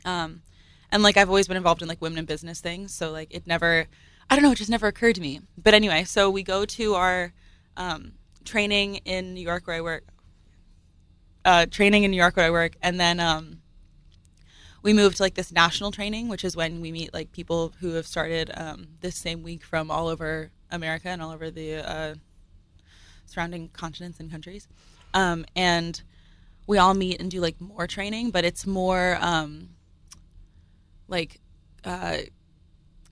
[0.05, 0.43] Um,
[0.91, 3.47] and like I've always been involved in like women in business things, so like it
[3.47, 3.87] never,
[4.31, 5.41] I don't know, it just never occurred to me.
[5.57, 7.33] But anyway, so we go to our
[7.77, 8.13] um,
[8.45, 10.05] training in New York where I work,
[11.45, 13.63] uh, training in New York where I work, and then um,
[14.83, 17.93] we moved to like this national training, which is when we meet like people who
[17.93, 22.15] have started um, this same week from all over America and all over the uh,
[23.27, 24.69] surrounding continents and countries.
[25.15, 26.03] Um, and
[26.67, 29.71] we all meet and do like more training, but it's more um,
[31.09, 31.41] like
[31.85, 32.19] uh,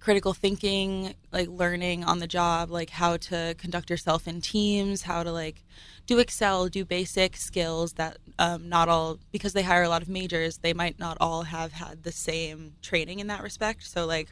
[0.00, 5.22] critical thinking, like learning on the job, like how to conduct yourself in teams, how
[5.22, 5.62] to like
[6.06, 10.08] do Excel, do basic skills that um, not all, because they hire a lot of
[10.08, 13.84] majors, they might not all have had the same training in that respect.
[13.84, 14.28] So, like,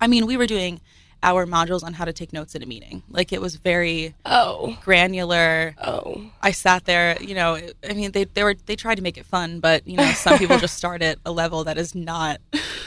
[0.00, 0.80] I mean, we were doing
[1.22, 3.02] our modules on how to take notes in a meeting.
[3.08, 4.76] Like, it was very oh.
[4.82, 5.74] granular.
[5.82, 6.30] Oh.
[6.42, 9.26] I sat there, you know, I mean, they, they were, they tried to make it
[9.26, 12.40] fun, but, you know, some people just start at a level that is not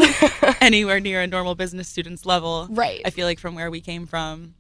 [0.62, 2.68] anywhere near a normal business student's level.
[2.70, 3.02] Right.
[3.04, 4.54] I feel like from where we came from.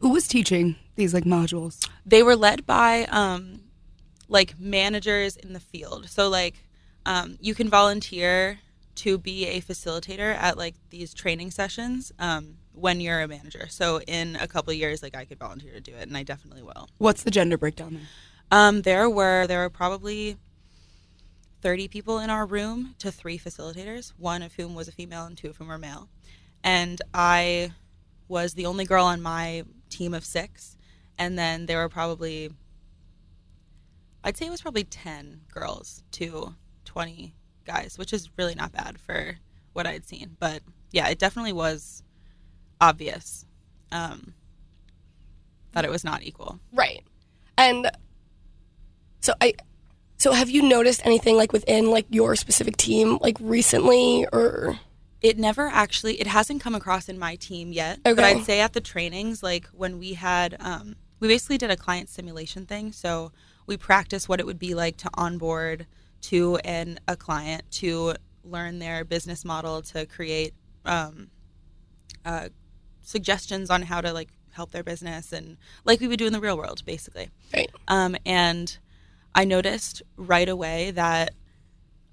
[0.00, 1.88] Who was teaching these like modules?
[2.04, 3.60] They were led by, um,
[4.28, 6.08] like managers in the field.
[6.08, 6.54] So like,
[7.04, 8.58] um, you can volunteer
[8.96, 13.66] to be a facilitator at like these training sessions, um, when you're a manager.
[13.68, 16.22] So in a couple of years, like I could volunteer to do it and I
[16.22, 16.88] definitely will.
[16.98, 18.02] What's the gender breakdown there?
[18.50, 20.36] Um, there were there were probably
[21.62, 25.36] thirty people in our room to three facilitators, one of whom was a female and
[25.36, 26.08] two of whom were male.
[26.62, 27.72] And I
[28.28, 30.76] was the only girl on my team of six.
[31.18, 32.50] And then there were probably
[34.22, 37.34] I'd say it was probably ten girls to twenty
[37.64, 39.38] guys, which is really not bad for
[39.72, 40.36] what I'd seen.
[40.38, 40.62] But
[40.92, 42.02] yeah, it definitely was
[42.80, 43.44] obvious
[43.92, 44.34] um,
[45.72, 46.58] that it was not equal.
[46.72, 47.02] Right.
[47.58, 47.90] And
[49.20, 49.54] so I
[50.18, 54.78] so have you noticed anything like within like your specific team like recently or
[55.22, 58.00] It never actually it hasn't come across in my team yet.
[58.04, 58.24] But Okay.
[58.24, 62.08] I'd say at the trainings, like when we had um we basically did a client
[62.08, 62.92] simulation thing.
[62.92, 63.32] So
[63.66, 65.86] we practiced what it would be like to onboard
[66.22, 71.28] to an a client to learn their business model to create um,
[72.24, 72.48] uh,
[73.06, 76.40] suggestions on how to like help their business and like we would do in the
[76.40, 77.70] real world basically right.
[77.88, 78.78] um, and
[79.34, 81.34] I noticed right away that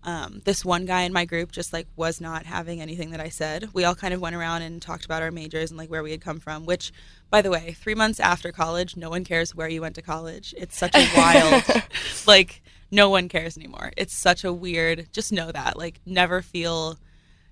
[0.03, 3.29] um, this one guy in my group just like was not having anything that I
[3.29, 3.69] said.
[3.73, 6.12] We all kind of went around and talked about our majors and like where we
[6.12, 6.65] had come from.
[6.65, 6.91] Which,
[7.29, 10.53] by the way, three months after college, no one cares where you went to college.
[10.58, 11.63] It's such a wild,
[12.27, 13.93] like no one cares anymore.
[13.95, 15.08] It's such a weird.
[15.13, 15.77] Just know that.
[15.77, 16.97] Like never feel,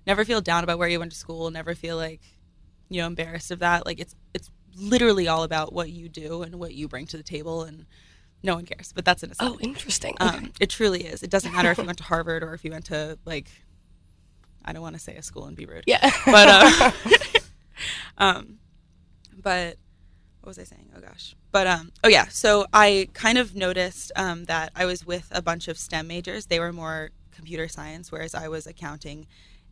[0.06, 1.50] never feel down about where you went to school.
[1.50, 2.20] Never feel like,
[2.92, 3.86] you know, embarrassed of that.
[3.86, 7.22] Like it's it's literally all about what you do and what you bring to the
[7.22, 7.84] table and
[8.42, 9.46] no one cares but that's an aside.
[9.46, 10.16] Oh, interesting.
[10.18, 12.70] um, it truly is it doesn't matter if you went to harvard or if you
[12.70, 13.50] went to like
[14.64, 16.10] i don't want to say a school and be rude yeah.
[16.24, 16.90] but uh,
[18.18, 18.58] um,
[19.42, 19.76] but
[20.42, 20.90] what was I saying?
[20.96, 21.36] Oh gosh.
[21.52, 22.26] But um, oh yeah.
[22.28, 26.46] So I kind of noticed um, that I was with a bunch of STEM majors.
[26.46, 29.26] They were more computer science, whereas I was accounting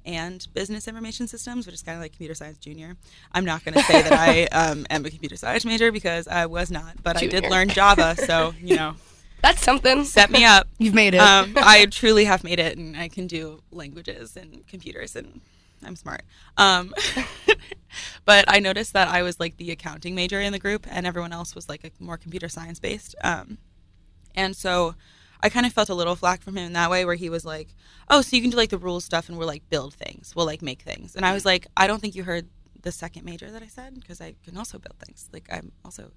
[0.04, 2.96] and business information systems, which is kind of like computer science junior.
[3.32, 6.46] I'm not going to say that I um, am a computer science major because I
[6.46, 8.94] was not, but I did learn Java, so you know,
[9.42, 10.04] That's something.
[10.04, 11.20] set me up You've made it.
[11.20, 15.40] um, I truly have made it, and I can do languages and computers, and
[15.84, 16.22] I'm smart.
[16.58, 16.92] Um,
[18.24, 21.32] but I noticed that I was like the accounting major in the group, and everyone
[21.32, 23.14] else was like a more computer science based.
[23.22, 23.58] Um,
[24.34, 24.94] and so
[25.42, 27.44] I kind of felt a little flack from him in that way, where he was
[27.44, 27.74] like,
[28.08, 30.46] "Oh, so you can do like the rules stuff, and we'll like build things, we'll
[30.46, 32.48] like make things." And I was like, "I don't think you heard."
[32.82, 35.28] The second major that I said, because I can also build things.
[35.34, 36.12] Like I'm also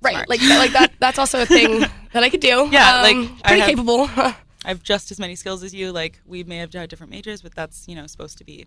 [0.00, 0.14] right.
[0.14, 0.28] smart.
[0.30, 1.80] Like like that that's also a thing
[2.14, 2.70] that I could do.
[2.72, 4.04] Yeah, like, Um, I pretty have- capable.
[4.64, 5.92] I have just as many skills as you.
[5.92, 8.64] Like we may have had different majors, but that's you know supposed to be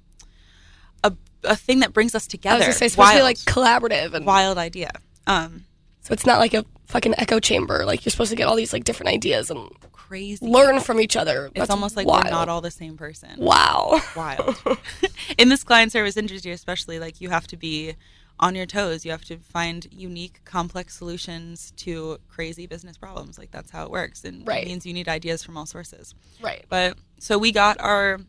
[1.04, 1.12] a,
[1.44, 2.58] a thing that brings us I together.
[2.58, 4.92] was gonna say it's supposed to be like collaborative and wild idea.
[5.26, 5.66] Um,
[6.02, 7.86] so it's not like a fucking echo chamber.
[7.86, 10.46] Like you're supposed to get all these like different ideas and crazy.
[10.46, 11.46] learn from each other.
[11.48, 12.26] It's That's almost like wild.
[12.26, 13.32] we're not all the same person.
[13.38, 14.00] Wow.
[14.16, 14.56] Wild.
[15.38, 17.96] In this client service industry, especially, like you have to be
[18.40, 19.06] on your toes.
[19.06, 23.38] You have to find unique, complex solutions to crazy business problems.
[23.38, 24.64] Like that's how it works, and Right.
[24.64, 26.14] it means you need ideas from all sources.
[26.42, 26.66] Right.
[26.70, 28.20] But so we got our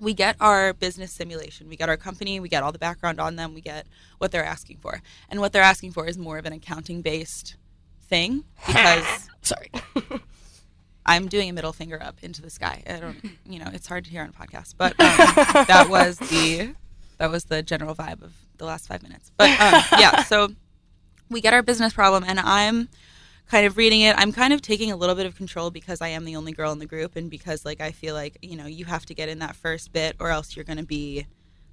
[0.00, 1.68] we get our business simulation.
[1.68, 3.86] We get our company, we get all the background on them, we get
[4.18, 5.02] what they're asking for.
[5.28, 7.56] And what they're asking for is more of an accounting based
[8.08, 9.70] thing because Sorry.
[11.06, 12.82] I'm doing a middle finger up into the sky.
[12.86, 13.16] I don't,
[13.46, 15.16] you know, it's hard to hear on a podcast, but um,
[15.66, 16.74] that was the
[17.16, 19.32] that was the general vibe of the last five minutes.
[19.38, 20.50] But um, yeah, so
[21.30, 22.90] we get our business problem, and I'm
[23.48, 24.16] kind of reading it.
[24.18, 26.72] I'm kind of taking a little bit of control because I am the only girl
[26.72, 29.30] in the group, and because like I feel like you know you have to get
[29.30, 31.26] in that first bit, or else you're going to be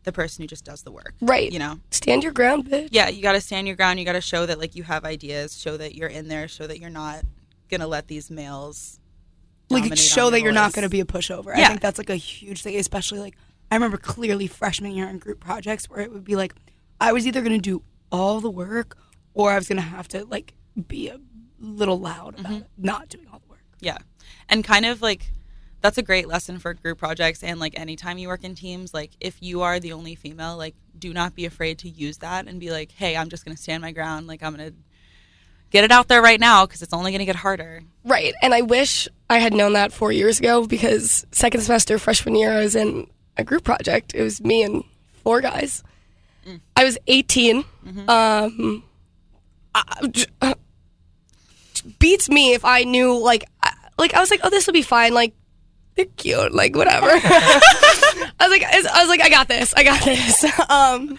[0.06, 1.14] the person who just does the work.
[1.22, 1.52] Right.
[1.52, 1.80] You know.
[1.92, 2.90] Stand your ground, bitch.
[2.92, 4.00] Yeah, you got to stand your ground.
[4.00, 6.68] You got to show that like you have ideas, show that you're in there, show
[6.68, 7.24] that you're not
[7.70, 9.00] gonna let these males
[9.70, 11.48] like show that your you're not to be a pushover.
[11.48, 11.66] Yeah.
[11.66, 13.36] I think that's like a huge thing, especially like
[13.72, 16.54] I remember clearly freshman year in group projects where it would be like
[17.02, 18.98] I was either to do all the work
[19.34, 20.54] or I was to have to like
[20.88, 21.20] be a
[21.60, 22.62] little loud about Mm-hmm.
[22.78, 23.64] not doing all the work.
[23.80, 23.98] Yeah.
[24.50, 25.32] And kind of like
[25.86, 29.12] that's a great lesson for group projects and like anytime you work in teams, like
[29.20, 32.60] if you are the only female, like do not be afraid to use that and
[32.60, 34.26] be like, "Hey, I'm just going to stand my ground.
[34.28, 34.76] Like I'm going to
[35.70, 38.34] get it out there right now because it's only going to get harder." Right.
[38.42, 42.52] And I wish I had known that four years ago because second semester freshman year
[42.52, 44.14] I was in a group project.
[44.16, 44.84] It was me and
[45.24, 45.84] four guys.
[46.76, 47.64] I was 18.
[48.08, 48.84] Um,
[49.74, 50.54] I- uh,
[52.00, 54.82] beats me if I knew like I, like I was like, oh, this will be
[54.82, 55.14] fine.
[55.14, 55.34] Like
[55.96, 56.54] they're cute.
[56.54, 57.08] Like whatever.
[57.10, 59.74] I was like, I was like, I got this.
[59.76, 60.46] I got this.
[60.70, 61.18] Um,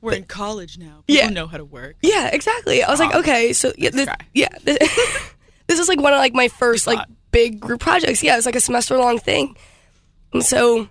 [0.00, 1.02] We're in college now.
[1.06, 1.28] People Yeah.
[1.30, 1.96] know how to work.
[2.02, 2.82] Yeah, exactly.
[2.82, 4.78] I was like, okay, so yeah, this, yeah, this,
[5.66, 7.00] this is like one of like my first like
[7.30, 8.22] big group projects.
[8.22, 9.56] Yeah, it's like a semester long thing,
[10.32, 10.88] and so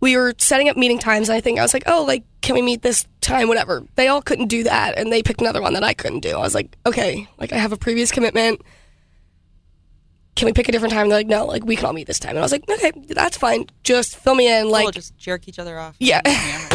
[0.00, 1.28] we were setting up meeting times.
[1.28, 3.46] And I think I was like, oh, like can we meet this time?
[3.48, 3.84] Whatever.
[3.94, 6.36] They all couldn't do that, and they picked another one that I couldn't do.
[6.36, 8.62] I was like, okay, like I have a previous commitment.
[10.34, 11.08] Can we pick a different time?
[11.08, 12.30] They're like, no, like we can all meet this time.
[12.30, 13.66] And I was like, okay, that's fine.
[13.84, 14.70] Just fill me in.
[14.70, 15.96] Like, we'll just jerk each other off.
[15.98, 16.20] Yeah.
[16.24, 16.68] Yeah,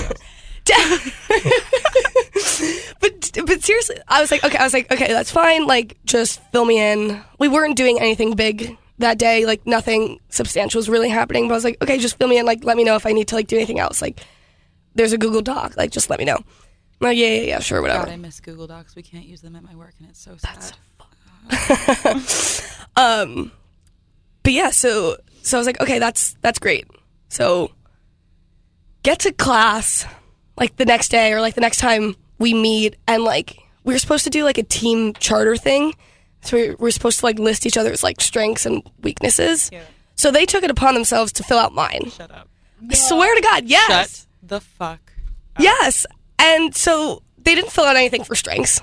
[1.30, 2.94] I guess.
[3.00, 5.66] but but seriously, I was like, okay, I was like, okay, that's fine.
[5.66, 7.24] Like, just fill me in.
[7.40, 9.46] We weren't doing anything big that day.
[9.46, 11.48] Like, nothing substantial was really happening.
[11.48, 12.46] But I was like, okay, just fill me in.
[12.46, 14.02] Like, let me know if I need to like do anything else.
[14.02, 14.20] Like,
[14.94, 15.78] there's a Google Doc.
[15.78, 16.36] Like, just let me know.
[16.36, 16.44] I'm
[17.00, 18.06] like, yeah, yeah, yeah, sure, whatever.
[18.06, 18.96] God, I miss Google Docs.
[18.96, 20.74] We can't use them at my work, and it's so sad.
[22.96, 23.52] um,
[24.44, 26.88] but yeah, so so I was like, okay, that's that's great.
[27.30, 27.72] So
[29.04, 30.06] get to class
[30.58, 34.00] like the next day or like the next time we meet, and like we were
[34.00, 35.94] supposed to do like a team charter thing.
[36.42, 39.70] So we we're supposed to like list each other's like strengths and weaknesses.
[39.72, 39.82] Yeah.
[40.16, 42.10] So they took it upon themselves to fill out mine.
[42.10, 42.50] Shut up.
[42.90, 45.14] I swear to God, yes, Shut the fuck.
[45.60, 46.06] yes.
[46.40, 48.82] And so they didn't fill out anything for strengths.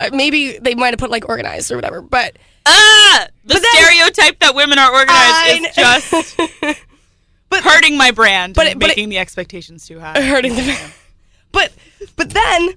[0.00, 4.38] Uh, Maybe they might have put like organized or whatever, but Ah, the then- stereotype
[4.40, 6.36] that women are organized I is just
[7.48, 10.20] but hurting my brand But it- but it- making the expectations too high.
[10.20, 10.92] hurting the Brand.
[11.52, 11.72] but
[12.16, 12.74] but then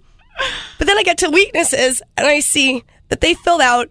[0.78, 3.89] but then I get to weaknesses and I see that they filled out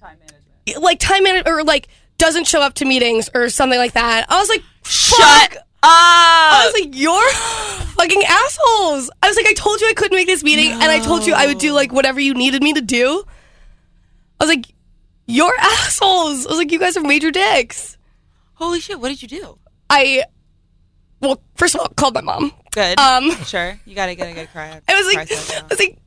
[0.00, 0.82] Time management.
[0.82, 4.26] like time minute or like doesn't show up to meetings or something like that.
[4.28, 5.56] I was like, Shut.
[5.86, 7.30] I was like, you're
[7.94, 9.10] fucking assholes.
[9.22, 11.34] I was like, I told you I couldn't make this meeting, and I told you
[11.34, 13.24] I would do like whatever you needed me to do.
[14.40, 14.66] I was like,
[15.26, 16.46] you're assholes.
[16.46, 17.96] I was like, you guys are major dicks.
[18.54, 19.00] Holy shit!
[19.00, 19.58] What did you do?
[19.90, 20.24] I,
[21.20, 22.52] well, first of all, called my mom.
[22.70, 22.98] Good.
[22.98, 23.78] Um, sure.
[23.84, 24.80] You gotta get a good cry.
[24.88, 25.98] I was like, I was like,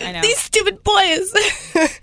[0.00, 1.32] I these stupid boys.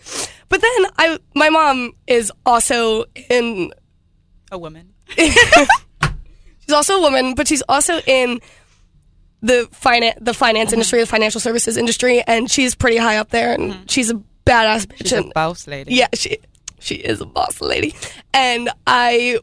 [0.49, 3.71] but then I, my mom is also in.
[4.51, 4.93] a woman.
[6.65, 8.39] She's also a woman, but she's also in
[9.41, 10.73] the finance, the finance Mm-hmm.
[10.75, 14.85] industry, the financial services industry, and she's pretty high up there, and she's a badass
[14.87, 14.97] bitch.
[14.97, 15.93] She's a boss lady.
[15.95, 16.37] Yeah, she
[16.79, 17.93] she is a boss lady,
[18.33, 19.39] and I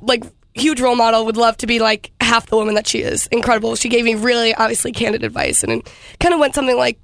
[0.00, 1.24] like huge role model.
[1.26, 3.26] Would love to be like half the woman that she is.
[3.28, 3.74] Incredible.
[3.76, 5.82] She gave me really obviously candid advice, and
[6.20, 6.98] kind of went something like,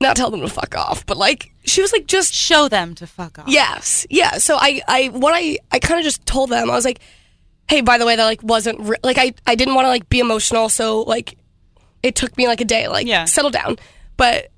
[0.00, 3.06] not tell them to fuck off, but like she was like just Show them to
[3.06, 3.46] fuck off.
[3.48, 4.38] yes, yeah.
[4.38, 7.00] So I I what I I kind of just told them I was like,
[7.70, 10.08] hey, by the way, that like wasn't re- like I I didn't want to like
[10.08, 11.38] be emotional, so like
[12.02, 13.24] it took me like a day like Yeah.
[13.24, 13.78] settle down,
[14.16, 14.50] but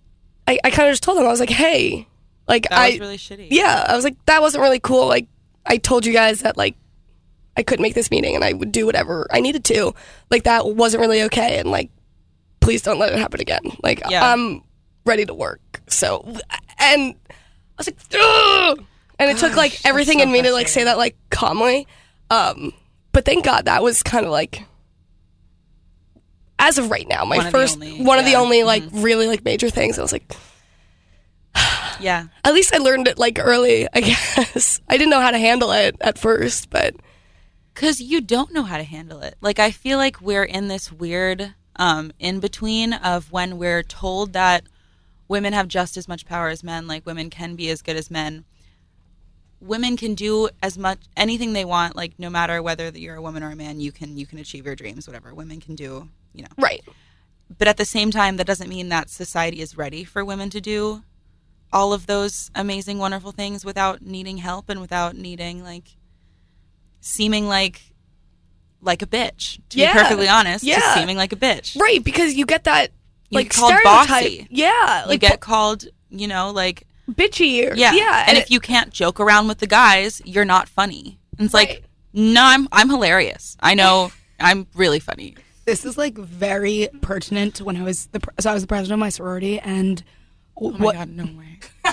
[0.48, 2.06] I I kind of just told them I was like, hey,
[2.48, 3.48] like That I was really shitty.
[3.50, 5.06] yeah, I was like, that wasn't really cool.
[5.06, 5.26] Like,
[5.66, 6.74] I told you guys that, like,
[7.56, 9.94] I couldn't make this meeting and I would do whatever I needed to.
[10.30, 11.58] Like, that wasn't really okay.
[11.58, 11.90] And, like,
[12.60, 13.60] please don't let it happen again.
[13.82, 14.32] Like, Yeah.
[14.32, 14.62] I'm
[15.06, 15.80] ready to work.
[15.86, 16.24] So,
[16.80, 17.34] and I
[17.78, 18.84] was like, Ugh!
[19.20, 21.86] and it took, like, everything in me to, like, say that, like, calmly.
[22.30, 22.72] Um,
[23.12, 24.64] but thank God that was kind of like,
[26.58, 28.36] as of right now, my One first, only- one of the yeah.
[28.38, 28.44] Mm-hmm.
[28.44, 29.98] only, like, really, like, major things.
[29.98, 30.34] I was like,
[32.00, 32.26] Yeah.
[32.44, 34.00] at least I learned it like early, I
[34.36, 34.80] guess.
[34.88, 36.94] I didn't know how to handle it at first, but
[37.74, 39.36] because you don't know how to handle it.
[39.40, 44.32] Like I feel like we're in this weird um, in between of when we're told
[44.34, 44.64] that
[45.28, 48.10] women have just as much power as men, like women can be as good as
[48.10, 48.44] men,
[49.62, 53.42] women can do as much anything they want like no matter whether you're a woman
[53.44, 56.42] or a man you can you can achieve your dreams whatever women can do you
[56.42, 56.82] know Right.
[57.58, 60.60] but at the same time that doesn't mean that society is ready for women to
[60.60, 61.02] do
[61.72, 65.96] all of those amazing wonderful things without needing help and without needing like
[67.00, 67.80] seeming like
[68.80, 69.92] like a bitch to Yeah.
[69.92, 70.94] be perfectly honest just Yeah.
[70.94, 72.90] seeming like a bitch Right, because you get that
[73.30, 74.08] You like get called stereotype.
[74.08, 74.46] bossy.
[74.50, 77.70] Yeah, you like get called you know like bitchy.
[77.70, 78.24] Or, yeah yeah.
[78.28, 81.54] and it- if you can't joke around with the guys you're not funny and it's
[81.54, 81.68] Right.
[81.68, 85.34] like no i'm i'm hilarious i know i'm really funny
[85.64, 88.94] This is like very pertinent to when I was the so I was the president
[88.94, 90.02] of my sorority and
[90.56, 91.60] oh my what god no way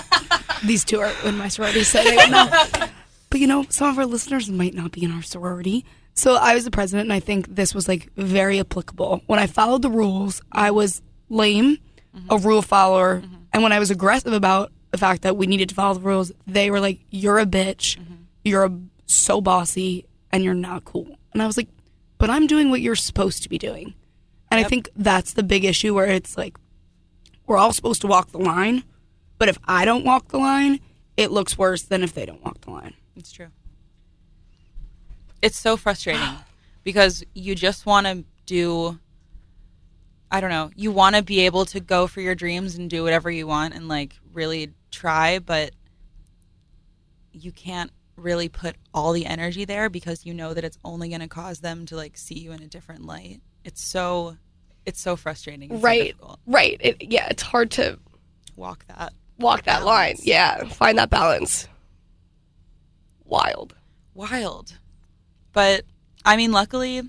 [0.64, 2.48] these two are in my sorority, so they don't know.
[3.30, 5.84] But you know, some of our listeners might not be in our sorority.
[6.14, 9.22] So I was the president, and I think this was like very applicable.
[9.26, 11.78] When I followed the rules, I was lame,
[12.14, 12.26] mm-hmm.
[12.28, 13.36] a rule follower, mm-hmm.
[13.52, 16.32] and when I was aggressive about the fact that we needed to follow the rules,
[16.46, 18.14] they were like, "You're a bitch, mm-hmm.
[18.44, 21.68] you're a, so bossy, and you're not cool." And I was like,
[22.18, 23.94] "But I'm doing what you're supposed to be doing,"
[24.50, 26.56] and I think that's the big issue where it's like
[27.46, 28.84] we're all supposed to walk the line,
[29.38, 30.80] but if I don't walk the line,
[31.16, 32.94] it looks worse than if they don't walk the line.
[33.16, 33.48] It's true.
[35.42, 36.36] It's so frustrating
[36.84, 38.98] because you just want to do
[40.32, 43.02] I don't know, you want to be able to go for your dreams and do
[43.02, 45.72] whatever you want and like really try, but
[47.32, 51.20] you can't really put all the energy there because you know that it's only going
[51.20, 53.40] to cause them to like see you in a different light.
[53.64, 54.36] It's so
[54.86, 55.70] it's so frustrating.
[55.70, 56.40] It's right, difficult.
[56.46, 56.76] right.
[56.80, 57.98] It, yeah, it's hard to
[58.56, 59.12] Walk that.
[59.38, 60.16] walk that line.
[60.22, 61.66] Yeah, find that balance.
[63.24, 63.74] Wild.
[64.14, 64.76] wild.
[65.52, 65.84] But
[66.24, 67.02] I mean, luckily,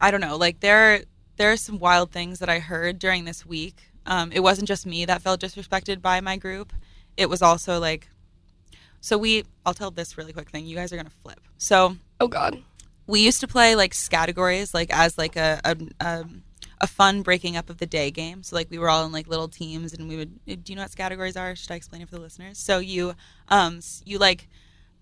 [0.00, 0.36] I don't know.
[0.36, 1.02] Like there,
[1.36, 3.87] there are some wild things that I heard during this week.
[4.08, 6.72] Um, it wasn't just me that felt disrespected by my group.
[7.16, 8.08] It was also like,
[9.00, 9.44] so we.
[9.64, 10.66] I'll tell this really quick thing.
[10.66, 11.40] You guys are gonna flip.
[11.58, 12.62] So Oh God.
[13.06, 16.42] we used to play like categories like as like a, a um
[16.80, 19.26] a fun breaking up of the day game so like we were all in like
[19.28, 22.08] little teams and we would do you know what categories are should i explain it
[22.08, 23.14] for the listeners so you
[23.48, 24.46] um you like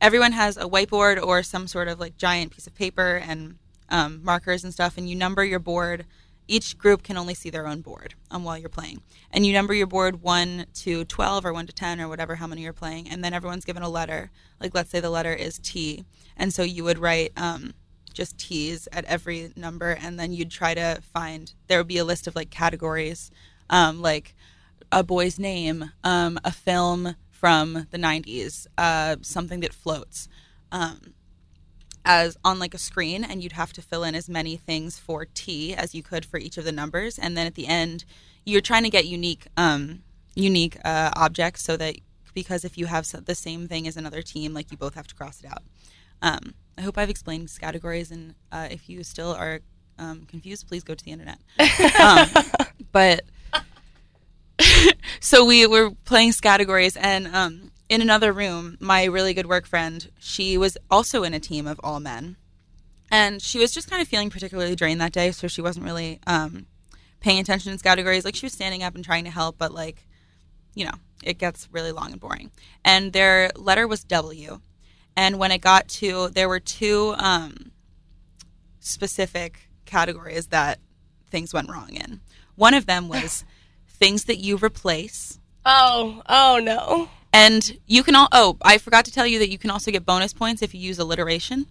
[0.00, 3.58] everyone has a whiteboard or some sort of like giant piece of paper and
[3.90, 6.06] um, markers and stuff and you number your board
[6.48, 9.74] each group can only see their own board um, while you're playing and you number
[9.74, 13.08] your board 1 to 12 or 1 to 10 or whatever how many you're playing
[13.08, 14.30] and then everyone's given a letter
[14.60, 16.04] like let's say the letter is t
[16.36, 17.72] and so you would write um,
[18.16, 21.52] just T's at every number, and then you'd try to find.
[21.68, 23.30] There would be a list of like categories,
[23.70, 24.34] um, like
[24.90, 30.28] a boy's name, um, a film from the '90s, uh, something that floats,
[30.72, 31.12] um,
[32.06, 35.26] as on like a screen, and you'd have to fill in as many things for
[35.26, 38.04] T as you could for each of the numbers, and then at the end,
[38.44, 40.02] you're trying to get unique, um,
[40.34, 41.96] unique uh, objects, so that
[42.32, 45.14] because if you have the same thing as another team, like you both have to
[45.14, 45.62] cross it out.
[46.22, 49.60] Um, I hope I've explained categories, and uh, if you still are
[49.98, 51.38] um, confused, please go to the internet.
[52.00, 52.28] um,
[52.92, 53.22] but
[55.20, 60.10] so we were playing categories, and um, in another room, my really good work friend,
[60.18, 62.36] she was also in a team of all men,
[63.10, 66.20] and she was just kind of feeling particularly drained that day, so she wasn't really
[66.26, 66.66] um,
[67.20, 68.24] paying attention to categories.
[68.24, 70.06] Like she was standing up and trying to help, but like,
[70.74, 72.50] you know, it gets really long and boring.
[72.84, 74.60] And their letter was W
[75.16, 77.72] and when it got to there were two um,
[78.78, 80.78] specific categories that
[81.30, 82.20] things went wrong in
[82.54, 83.44] one of them was
[83.88, 87.08] things that you replace Oh, oh no.
[87.36, 90.06] And you can all oh i forgot to tell you that you can also get
[90.06, 91.66] bonus points if you use alliteration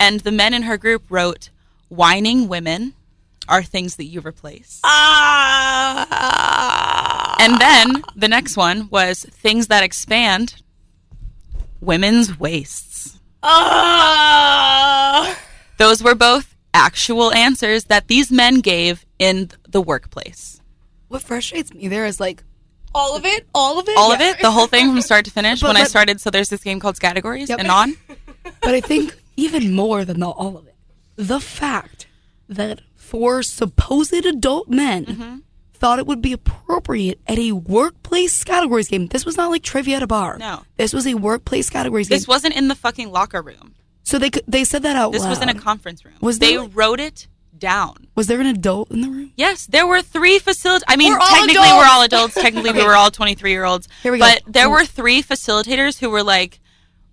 [0.00, 1.50] and the men in her group wrote
[1.88, 2.94] whining women
[3.48, 4.80] are things that you replace
[6.08, 7.36] Ah.
[7.38, 10.62] and then the next one was things that expand
[11.80, 15.38] women's waists Ah.
[15.78, 20.60] Those were both actual answers that these men gave in the workplace.
[21.08, 22.42] What frustrates me there is like,
[22.96, 23.46] all of it.
[23.54, 23.96] All of it.
[23.96, 25.60] All of it, the whole thing from start to finish.
[25.62, 27.58] But when I started, so there's this game called Categories Yep.
[27.60, 27.96] and on.
[28.62, 30.74] but I think even more than the, all of it,
[31.16, 32.06] the fact
[32.48, 35.36] that four supposed adult men Mm-hmm.
[35.74, 39.06] thought it would be appropriate at a workplace categories game.
[39.08, 40.38] This was not like trivia at a bar.
[40.38, 40.62] No.
[40.76, 42.16] this was a workplace categories game.
[42.16, 43.74] This wasn't in the fucking locker room.
[44.02, 45.30] so they they said that out This loud.
[45.30, 46.14] was in a conference room.
[46.20, 47.28] Was they like- wrote it
[47.58, 48.08] down.
[48.14, 49.32] was there an adult in the room?
[49.36, 50.82] Yes, there were three facilitators.
[50.88, 51.76] I mean, We're technically adults.
[51.76, 52.34] we're all adults.
[52.40, 53.88] Technically we were all 23 year olds.
[54.02, 54.24] Here we go.
[54.24, 54.72] But there mm.
[54.72, 56.60] were three facilitators who were like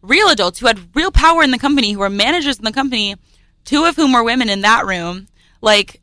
[0.01, 3.15] real adults who had real power in the company, who were managers in the company,
[3.65, 5.27] two of whom were women in that room.
[5.61, 6.01] Like,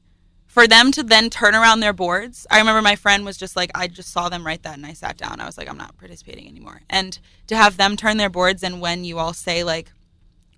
[0.50, 2.44] for them to then turn around their boards.
[2.50, 4.94] I remember my friend was just like, I just saw them write that and I
[4.94, 5.40] sat down.
[5.40, 6.82] I was like, I'm not participating anymore.
[6.90, 7.16] And
[7.46, 9.92] to have them turn their boards and when you all say like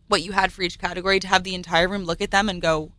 [0.08, 2.62] what you had for each category, to have the entire room look at them and
[2.62, 2.90] go,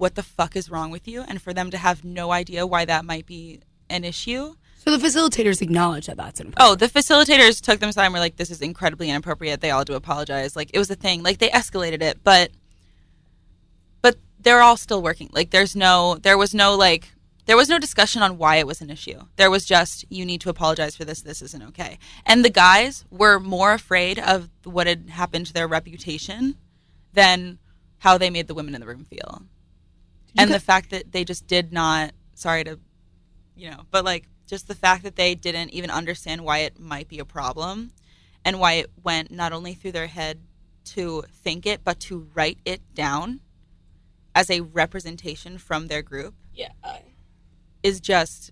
[0.00, 1.22] what the fuck is wrong with you?
[1.28, 4.54] And for them to have no idea why that might be an issue.
[4.78, 6.56] So the facilitators acknowledge that that's important.
[6.66, 9.60] Oh, the facilitators took them aside and were like, this is incredibly inappropriate.
[9.60, 10.56] They all do apologize.
[10.56, 11.22] Like, it was a thing.
[11.22, 12.50] Like, they escalated it, but,
[14.00, 15.28] but they're all still working.
[15.32, 17.12] Like, there's no, there was no, like,
[17.44, 19.20] there was no discussion on why it was an issue.
[19.36, 21.20] There was just, you need to apologize for this.
[21.20, 21.98] This isn't okay.
[22.24, 26.56] And the guys were more afraid of what had happened to their reputation
[27.12, 27.58] than
[27.98, 29.42] how they made the women in the room feel.
[30.38, 32.78] And gu- the fact that they just did not, sorry to,
[33.56, 37.08] you know, but like just the fact that they didn't even understand why it might
[37.08, 37.92] be a problem
[38.44, 40.40] and why it went not only through their head
[40.84, 43.40] to think it, but to write it down
[44.34, 46.70] as a representation from their group Yeah.
[47.82, 48.50] is just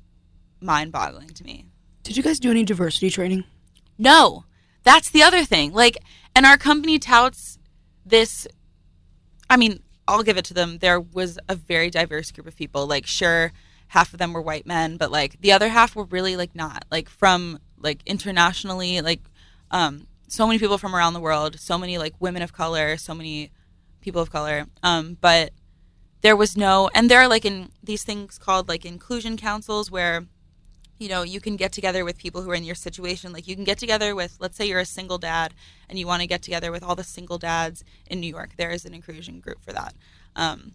[0.60, 1.66] mind boggling to me.
[2.02, 3.44] Did you guys do any diversity training?
[3.96, 4.44] No,
[4.82, 5.72] that's the other thing.
[5.72, 5.96] Like,
[6.34, 7.58] and our company touts
[8.04, 8.46] this.
[9.50, 10.78] I mean, I'll give it to them.
[10.78, 12.86] There was a very diverse group of people.
[12.86, 13.52] Like, sure,
[13.88, 16.84] half of them were white men, but like the other half were really like not.
[16.90, 19.20] Like from like internationally, like
[19.70, 23.14] um, so many people from around the world, so many like women of color, so
[23.14, 23.50] many
[24.00, 24.66] people of color.
[24.82, 25.52] Um, but
[26.22, 30.26] there was no, and there are like in these things called like inclusion councils where
[30.98, 33.32] you know, you can get together with people who are in your situation.
[33.32, 35.54] Like you can get together with, let's say you're a single dad
[35.88, 38.50] and you want to get together with all the single dads in New York.
[38.56, 39.94] There is an inclusion group for that.
[40.34, 40.72] Um,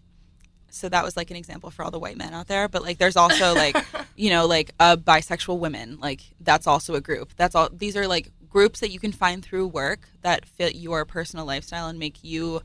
[0.70, 2.68] so that was like an example for all the white men out there.
[2.68, 3.76] But like, there's also like,
[4.16, 5.98] you know, like uh, bisexual women.
[6.00, 7.30] Like that's also a group.
[7.36, 7.68] That's all.
[7.70, 11.88] These are like groups that you can find through work that fit your personal lifestyle
[11.88, 12.62] and make you,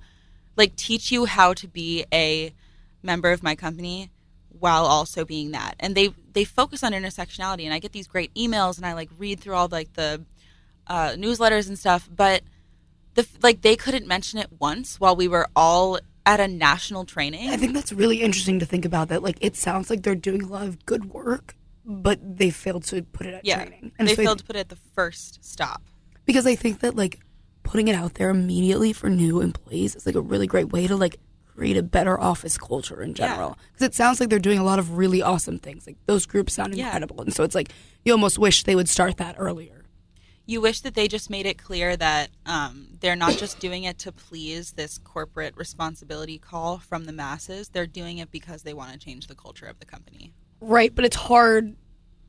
[0.55, 2.53] like, teach you how to be a
[3.01, 4.11] member of my company
[4.59, 5.75] while also being that.
[5.79, 7.63] And they they focus on intersectionality.
[7.65, 10.23] And i get these great emails and i like read through all like the
[10.87, 12.09] uh, newsletters and stuff.
[12.13, 12.43] But
[13.13, 17.49] the like they couldn't mention it once while we were all at a national training.
[17.49, 19.09] I think that's really interesting to think about.
[19.09, 21.55] That like it sounds like they're doing a lot of good work,
[21.85, 23.65] but they failed to put it at yeah.
[23.65, 23.91] training.
[23.99, 25.83] they so I- failed to put it at the first stop.
[26.25, 27.19] Because I think that like
[27.63, 30.95] putting it out there immediately for new employees is like a really great way to
[30.95, 31.19] like
[31.59, 33.57] create a better office culture in general.
[33.73, 35.85] Because it sounds like they're doing a lot of really awesome things.
[35.85, 36.85] Like those groups sound Yeah.
[36.85, 37.69] incredible, and so it's like
[38.05, 39.75] you almost wish they would start that earlier.
[40.45, 43.99] you wish that they just made it clear that um, they're not just doing it
[43.99, 48.91] to please this corporate responsibility call from the masses they're doing it because they want
[48.91, 51.75] to change the culture of the company Right, but it's hard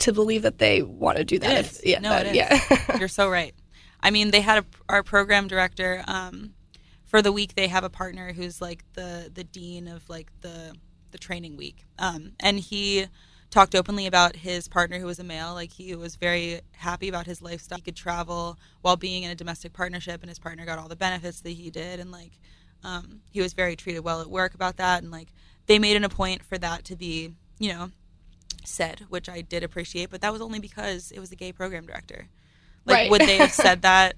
[0.00, 1.50] to believe that they want to do that.
[1.52, 2.36] It if- yeah, No, that- it is.
[2.36, 2.98] yeah.
[2.98, 3.54] You're so right.
[4.02, 6.52] I mean, they had a, our program director um,
[7.10, 7.54] for the week.
[7.56, 10.74] They have a partner who's like the the dean of like the
[11.10, 13.06] the training week, um, and he
[13.50, 15.52] talked openly about his partner who was a male.
[15.54, 17.78] Like he was very happy about his lifestyle.
[17.78, 20.94] He could travel while being in a domestic partnership, and his partner got all the
[20.96, 22.38] benefits that he did, and like
[22.84, 25.28] um, he was very treated well at work about that, and like
[25.66, 27.90] they made it a point for that to be, you know,
[28.64, 31.86] said, which I did appreciate, but that was only because it was a gay program
[31.86, 32.28] director.
[32.86, 33.10] Like, Right.
[33.10, 34.14] would they have said that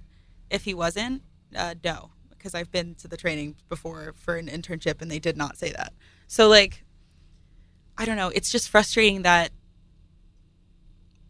[0.51, 1.23] if he wasn't?
[1.57, 2.11] Uh, no,
[2.43, 5.71] because I've been to the training before for an internship and they did not say
[5.71, 5.93] that.
[6.27, 6.83] So, like,
[7.97, 8.29] I don't know.
[8.29, 9.51] It's just frustrating that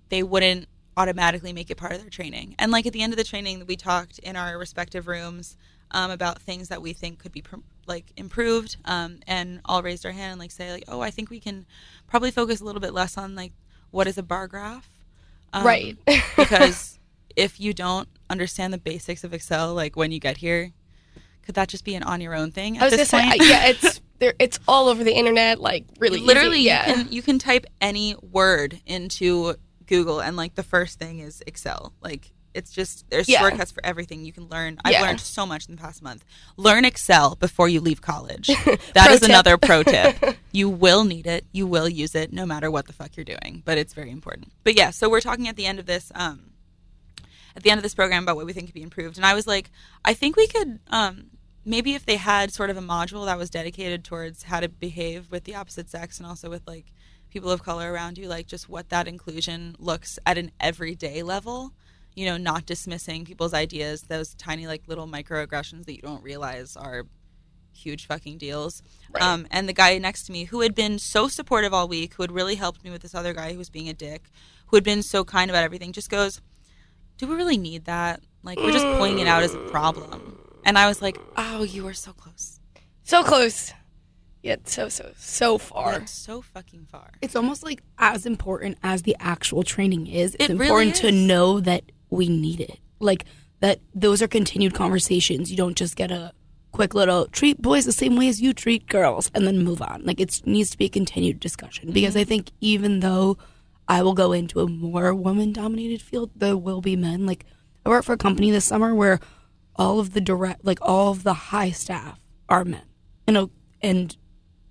[0.09, 2.55] they wouldn't automatically make it part of their training.
[2.59, 5.57] And, like, at the end of the training, we talked in our respective rooms
[5.93, 7.57] um, about things that we think could be pr-
[7.87, 11.31] like improved um, and all raised our hand and like say like oh i think
[11.31, 11.67] we can
[12.07, 13.53] probably focus a little bit less on like
[13.91, 14.89] what is a bar graph
[15.53, 15.99] um, Right.
[16.37, 16.99] because
[17.37, 20.73] if you don't understand the basics of excel like when you get here
[21.43, 23.25] could that just be an on your own thing at I was gonna this say,
[23.49, 24.35] yeah, it's there.
[24.39, 25.61] It's all over the internet.
[25.61, 26.89] Like really, easy, literally yeah.
[26.89, 29.55] you can you can type any word into
[29.87, 33.41] google and like the first thing is excel like it's just there's Yeah.
[33.41, 35.03] shortcuts for everything you can learn i've Yeah.
[35.03, 36.25] learned so much in the past month
[36.57, 38.47] learn excel before you leave college
[38.95, 39.29] that is tip.
[39.29, 40.17] another pro tip
[40.53, 43.63] you will need it you will use it no matter what the fuck you're doing
[43.67, 46.53] but it's very important but yeah so we're talking at the end of this um
[47.57, 49.35] at the end of this program about what we think could be improved and i
[49.35, 49.71] was like
[50.05, 51.25] i think we could um
[51.65, 55.31] maybe if they had sort of a module that was dedicated towards how to behave
[55.31, 56.93] with the opposite sex and also with like
[57.31, 61.73] people of color around you like just what that inclusion looks at an everyday level
[62.15, 66.77] you know not dismissing people's ideas those tiny like little microaggressions that you don't realize
[66.77, 67.05] are
[67.75, 68.83] huge fucking deals.
[69.11, 69.23] Right.
[69.23, 72.23] um, and the guy next to me who had been so supportive all week who
[72.23, 74.25] had really helped me with this other guy who was being a dick
[74.67, 76.41] who had been so kind about everything just goes
[77.19, 78.21] do we really need that?
[78.43, 80.32] Like we're just pointing it out as a problem
[80.65, 82.61] and i was like oh you were so close
[83.03, 83.73] so close.
[84.43, 86.01] Yet so so so far.
[86.01, 87.11] It's so fucking far.
[87.21, 90.35] It's almost like as important as the actual training is.
[90.41, 92.79] It's It really important to know that we need it.
[92.99, 93.25] Like
[93.61, 95.51] that those are continued conversations.
[95.51, 96.33] You don't just get a
[96.73, 100.05] quick little treat boys the same way as you treat girls and then move on.
[100.05, 102.29] Like it needs to be a continued discussion because I mm-hmm.
[102.29, 103.39] think even though
[103.87, 107.27] I will go into a more woman dominated field, there will be men.
[107.27, 107.45] Like
[107.87, 109.21] I work for a company this summer where
[109.77, 112.19] all of the direct like all of the high staff
[112.49, 112.83] are men.
[113.27, 113.51] You know,
[113.81, 114.17] and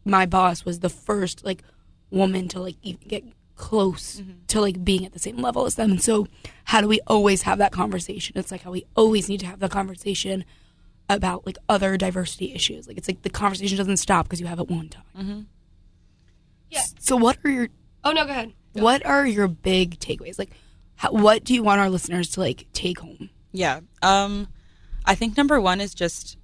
[0.05, 1.63] my boss was the first like
[2.09, 3.23] woman to like even get
[3.55, 5.91] close to like being at the same level as them.
[5.91, 6.27] And so
[6.65, 8.37] how do we always have that conversation?
[8.37, 10.43] It's like how we always need to have the conversation
[11.09, 12.87] about like other diversity issues.
[12.87, 15.03] Like it's like the conversation doesn't stop because you have it one time.
[15.17, 15.39] Mm-hmm.
[16.69, 16.81] Yeah.
[16.99, 17.67] So what are your
[18.03, 18.53] Oh no, go ahead.
[18.73, 20.39] what are your big takeaways?
[20.39, 20.51] Like
[20.95, 23.29] how, what do you want our listeners to like take home?
[23.51, 23.81] Yeah.
[24.01, 24.47] Um,
[25.05, 26.37] I think number one is just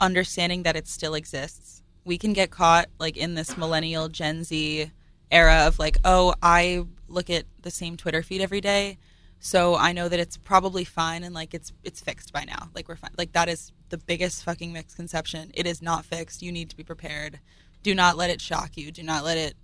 [0.00, 1.82] understanding that it still exists.
[2.04, 4.90] We can get caught like in this millennial Gen Z
[5.30, 8.98] era of like, oh, I look at the same Twitter feed every day,
[9.38, 12.68] so I know that it's probably fine and like it's it's fixed by now.
[12.74, 13.12] Like we're fine.
[13.18, 15.50] Like that is the biggest fucking misconception.
[15.54, 16.42] It is not fixed.
[16.42, 17.40] You need to be prepared.
[17.82, 18.90] Do not let it shock you.
[18.90, 19.54] Do not let it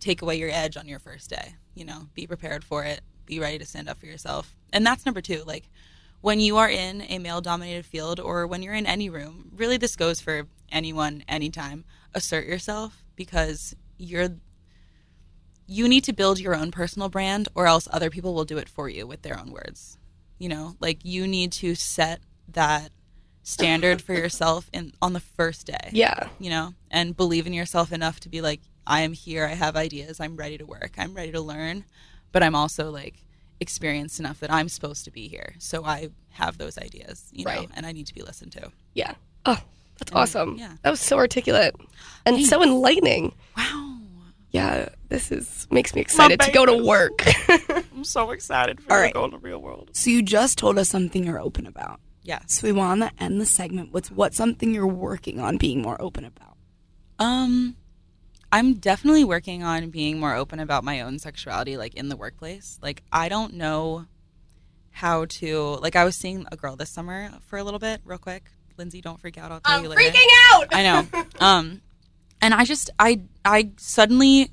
[0.00, 1.54] take away your edge on your first day.
[1.74, 3.00] You know, be prepared for it.
[3.26, 4.54] Be ready to stand up for yourself.
[4.72, 5.42] And that's number two.
[5.46, 5.68] Like
[6.22, 9.76] when you are in a male dominated field or when you're in any room, really
[9.76, 14.28] this goes for anyone, anytime, assert yourself because you're
[15.66, 18.68] you need to build your own personal brand or else other people will do it
[18.68, 19.98] for you with their own words.
[20.38, 22.90] You know, like you need to set that
[23.42, 25.90] standard for yourself in on the first day.
[25.92, 26.28] Yeah.
[26.38, 29.76] you know, and believe in yourself enough to be like, I am here, I have
[29.76, 31.84] ideas, I'm ready to work, I'm ready to learn,
[32.30, 33.24] but I'm also like
[33.62, 35.54] experienced enough that I'm supposed to be here.
[35.58, 37.68] So I have those ideas, you know, Right.
[37.74, 38.70] and I need to be listened to.
[38.94, 39.14] Yeah.
[39.46, 39.58] Oh,
[39.98, 40.56] that's awesome.
[40.58, 40.74] yeah.
[40.82, 41.74] That was so articulate
[42.26, 43.34] and so enlightening.
[43.56, 43.88] Wow.
[44.50, 47.22] Yeah, this is makes me excited to go to work.
[47.94, 49.14] I'm so excited for All right.
[49.14, 49.90] go in the real world.
[49.94, 52.00] So you just told us something you're open about.
[52.22, 52.44] Yes.
[52.48, 56.00] So we want to end the segment with what's something you're working on being more
[56.00, 56.56] open about.
[57.18, 57.76] Um
[58.52, 62.78] I'm definitely working on being more open about my own sexuality like in the workplace.
[62.82, 64.06] Like I don't know
[64.90, 68.18] how to like I was seeing a girl this summer for a little bit, real
[68.18, 68.50] quick.
[68.76, 69.50] Lindsay, don't freak out.
[69.50, 70.02] I'll tell I'm you later.
[70.02, 70.66] freaking out.
[70.72, 71.24] I know.
[71.40, 71.80] Um,
[72.40, 74.50] and I just I I suddenly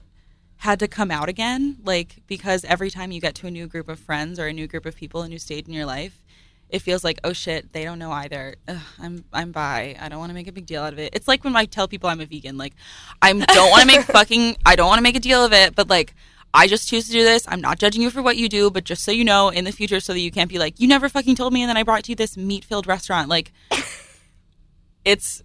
[0.58, 3.90] had to come out again, like because every time you get to a new group
[3.90, 6.24] of friends or a new group of people, a new stage in your life,
[6.70, 8.56] it feels like oh shit, they don't know either.
[8.68, 9.96] Ugh, I'm I'm bi.
[10.00, 11.14] I don't want to make a big deal out of it.
[11.14, 12.74] It's like when I tell people I'm a vegan, like
[13.22, 15.76] I don't want to make fucking I don't want to make a deal of it,
[15.76, 16.14] but like.
[16.52, 17.46] I just choose to do this.
[17.48, 19.72] I'm not judging you for what you do, but just so you know, in the
[19.72, 21.84] future, so that you can't be like, you never fucking told me, and then I
[21.84, 23.30] brought you this meat filled restaurant.
[23.30, 23.52] Like,
[25.06, 25.44] it's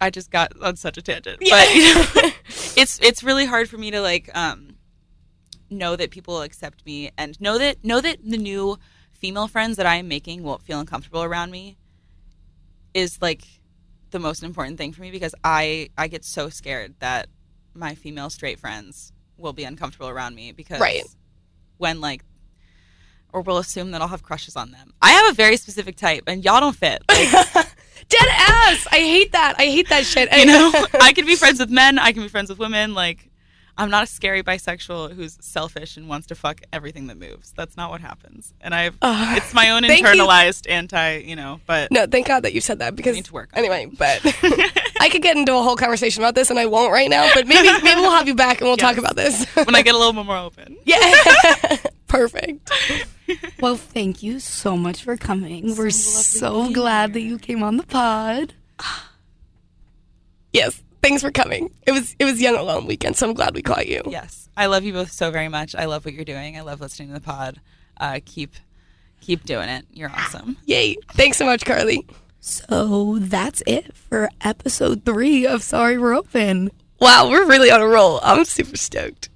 [0.00, 1.38] I just got on such a tangent.
[1.40, 2.04] But you know,
[2.76, 4.76] it's it's really hard for me to like um
[5.70, 8.78] know that people will accept me and know that know that the new
[9.16, 11.76] female friends that I am making won't feel uncomfortable around me
[12.94, 13.42] is like
[14.10, 17.28] the most important thing for me because I I get so scared that
[17.74, 21.04] my female straight friends will be uncomfortable around me because Right.
[21.78, 22.24] when like
[23.32, 24.94] or will assume that I'll have crushes on them.
[25.02, 27.02] I have a very specific type and y'all don't fit.
[28.06, 28.86] Like, Dead ass.
[28.92, 29.54] I hate that.
[29.58, 30.30] I hate that shit.
[30.32, 33.30] you know i can be friends with men i can be friends with women like
[33.78, 37.76] i'm not a scary bisexual who's selfish and wants to fuck everything that moves that's
[37.76, 40.06] not what happens and i've Uh, it's my own thank you.
[40.06, 43.32] internalized anti you know but No, thank God that you said that because need to
[43.32, 43.86] work on anyway.
[43.86, 44.20] But
[45.00, 47.28] I could get into a whole conversation about this, and I won't right now.
[47.34, 49.44] But maybe maybe we'll have you back and we'll talk about this.
[49.54, 52.70] when i get a little bit more open yeah, perfect.
[53.60, 55.76] Well, thank you so much for coming.
[55.76, 58.54] We're so being glad that you came on the pod.
[60.52, 61.70] Yes, thanks for coming.
[61.86, 64.02] It was it was Young Alone weekend, so I'm glad we caught you.
[64.06, 66.80] yes i love you both so very much i love what you're doing i love
[66.80, 67.60] listening to the pod
[67.98, 68.54] uh, keep
[69.20, 70.96] keep doing it you're awesome Yay!
[71.12, 72.06] Thanks so much, Carly.
[72.40, 76.70] So that's it for episode three of Sorry We're Open.
[77.00, 78.20] Wow, we're really on a roll.
[78.22, 79.28] I'm super stoked.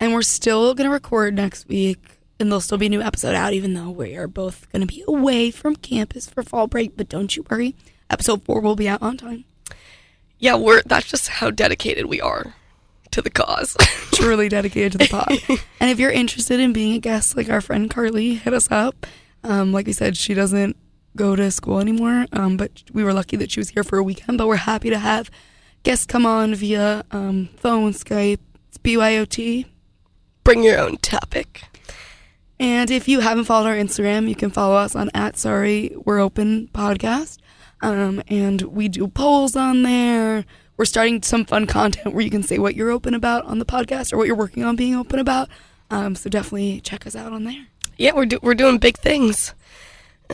[0.00, 3.34] And we're still going to record next week, and there'll still be a new episode
[3.34, 6.96] out, even though we are both going to be away from campus for fall break.
[6.96, 7.74] But don't you worry,
[8.08, 9.44] episode four will be out on time.
[10.44, 12.54] Yeah, we're that's just how dedicated we are
[13.12, 13.78] to the cause.
[14.12, 15.38] Truly dedicated to the pod.
[15.80, 19.06] and if you're interested in being a guest like our friend Carly, hit us up.
[19.42, 20.76] Um, like we said, she doesn't
[21.16, 24.02] go to school anymore, um, but we were lucky that she was here for a
[24.02, 24.36] weekend.
[24.36, 25.30] But we're happy to have
[25.82, 29.64] guests come on via um, phone, Skype, it's BYOT.
[30.44, 31.62] Bring your own topic.
[32.60, 36.20] And if you haven't followed our Instagram, you can follow us on at Sorry We're
[36.20, 37.38] Open podcast.
[37.84, 40.44] Um, and we do polls on there.
[40.76, 43.64] we're starting some fun content where you can say what you're open about on the
[43.66, 45.48] podcast or what you're working on being open about.
[45.90, 47.66] Um, so definitely check us out on there.
[47.98, 49.54] Yeah, we're do- we're doing big things.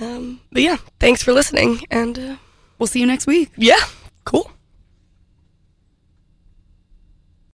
[0.00, 2.36] Um, but yeah, thanks for listening, and uh,
[2.78, 3.50] We'll see you next week.
[3.56, 3.80] yeah,
[4.24, 4.50] cool.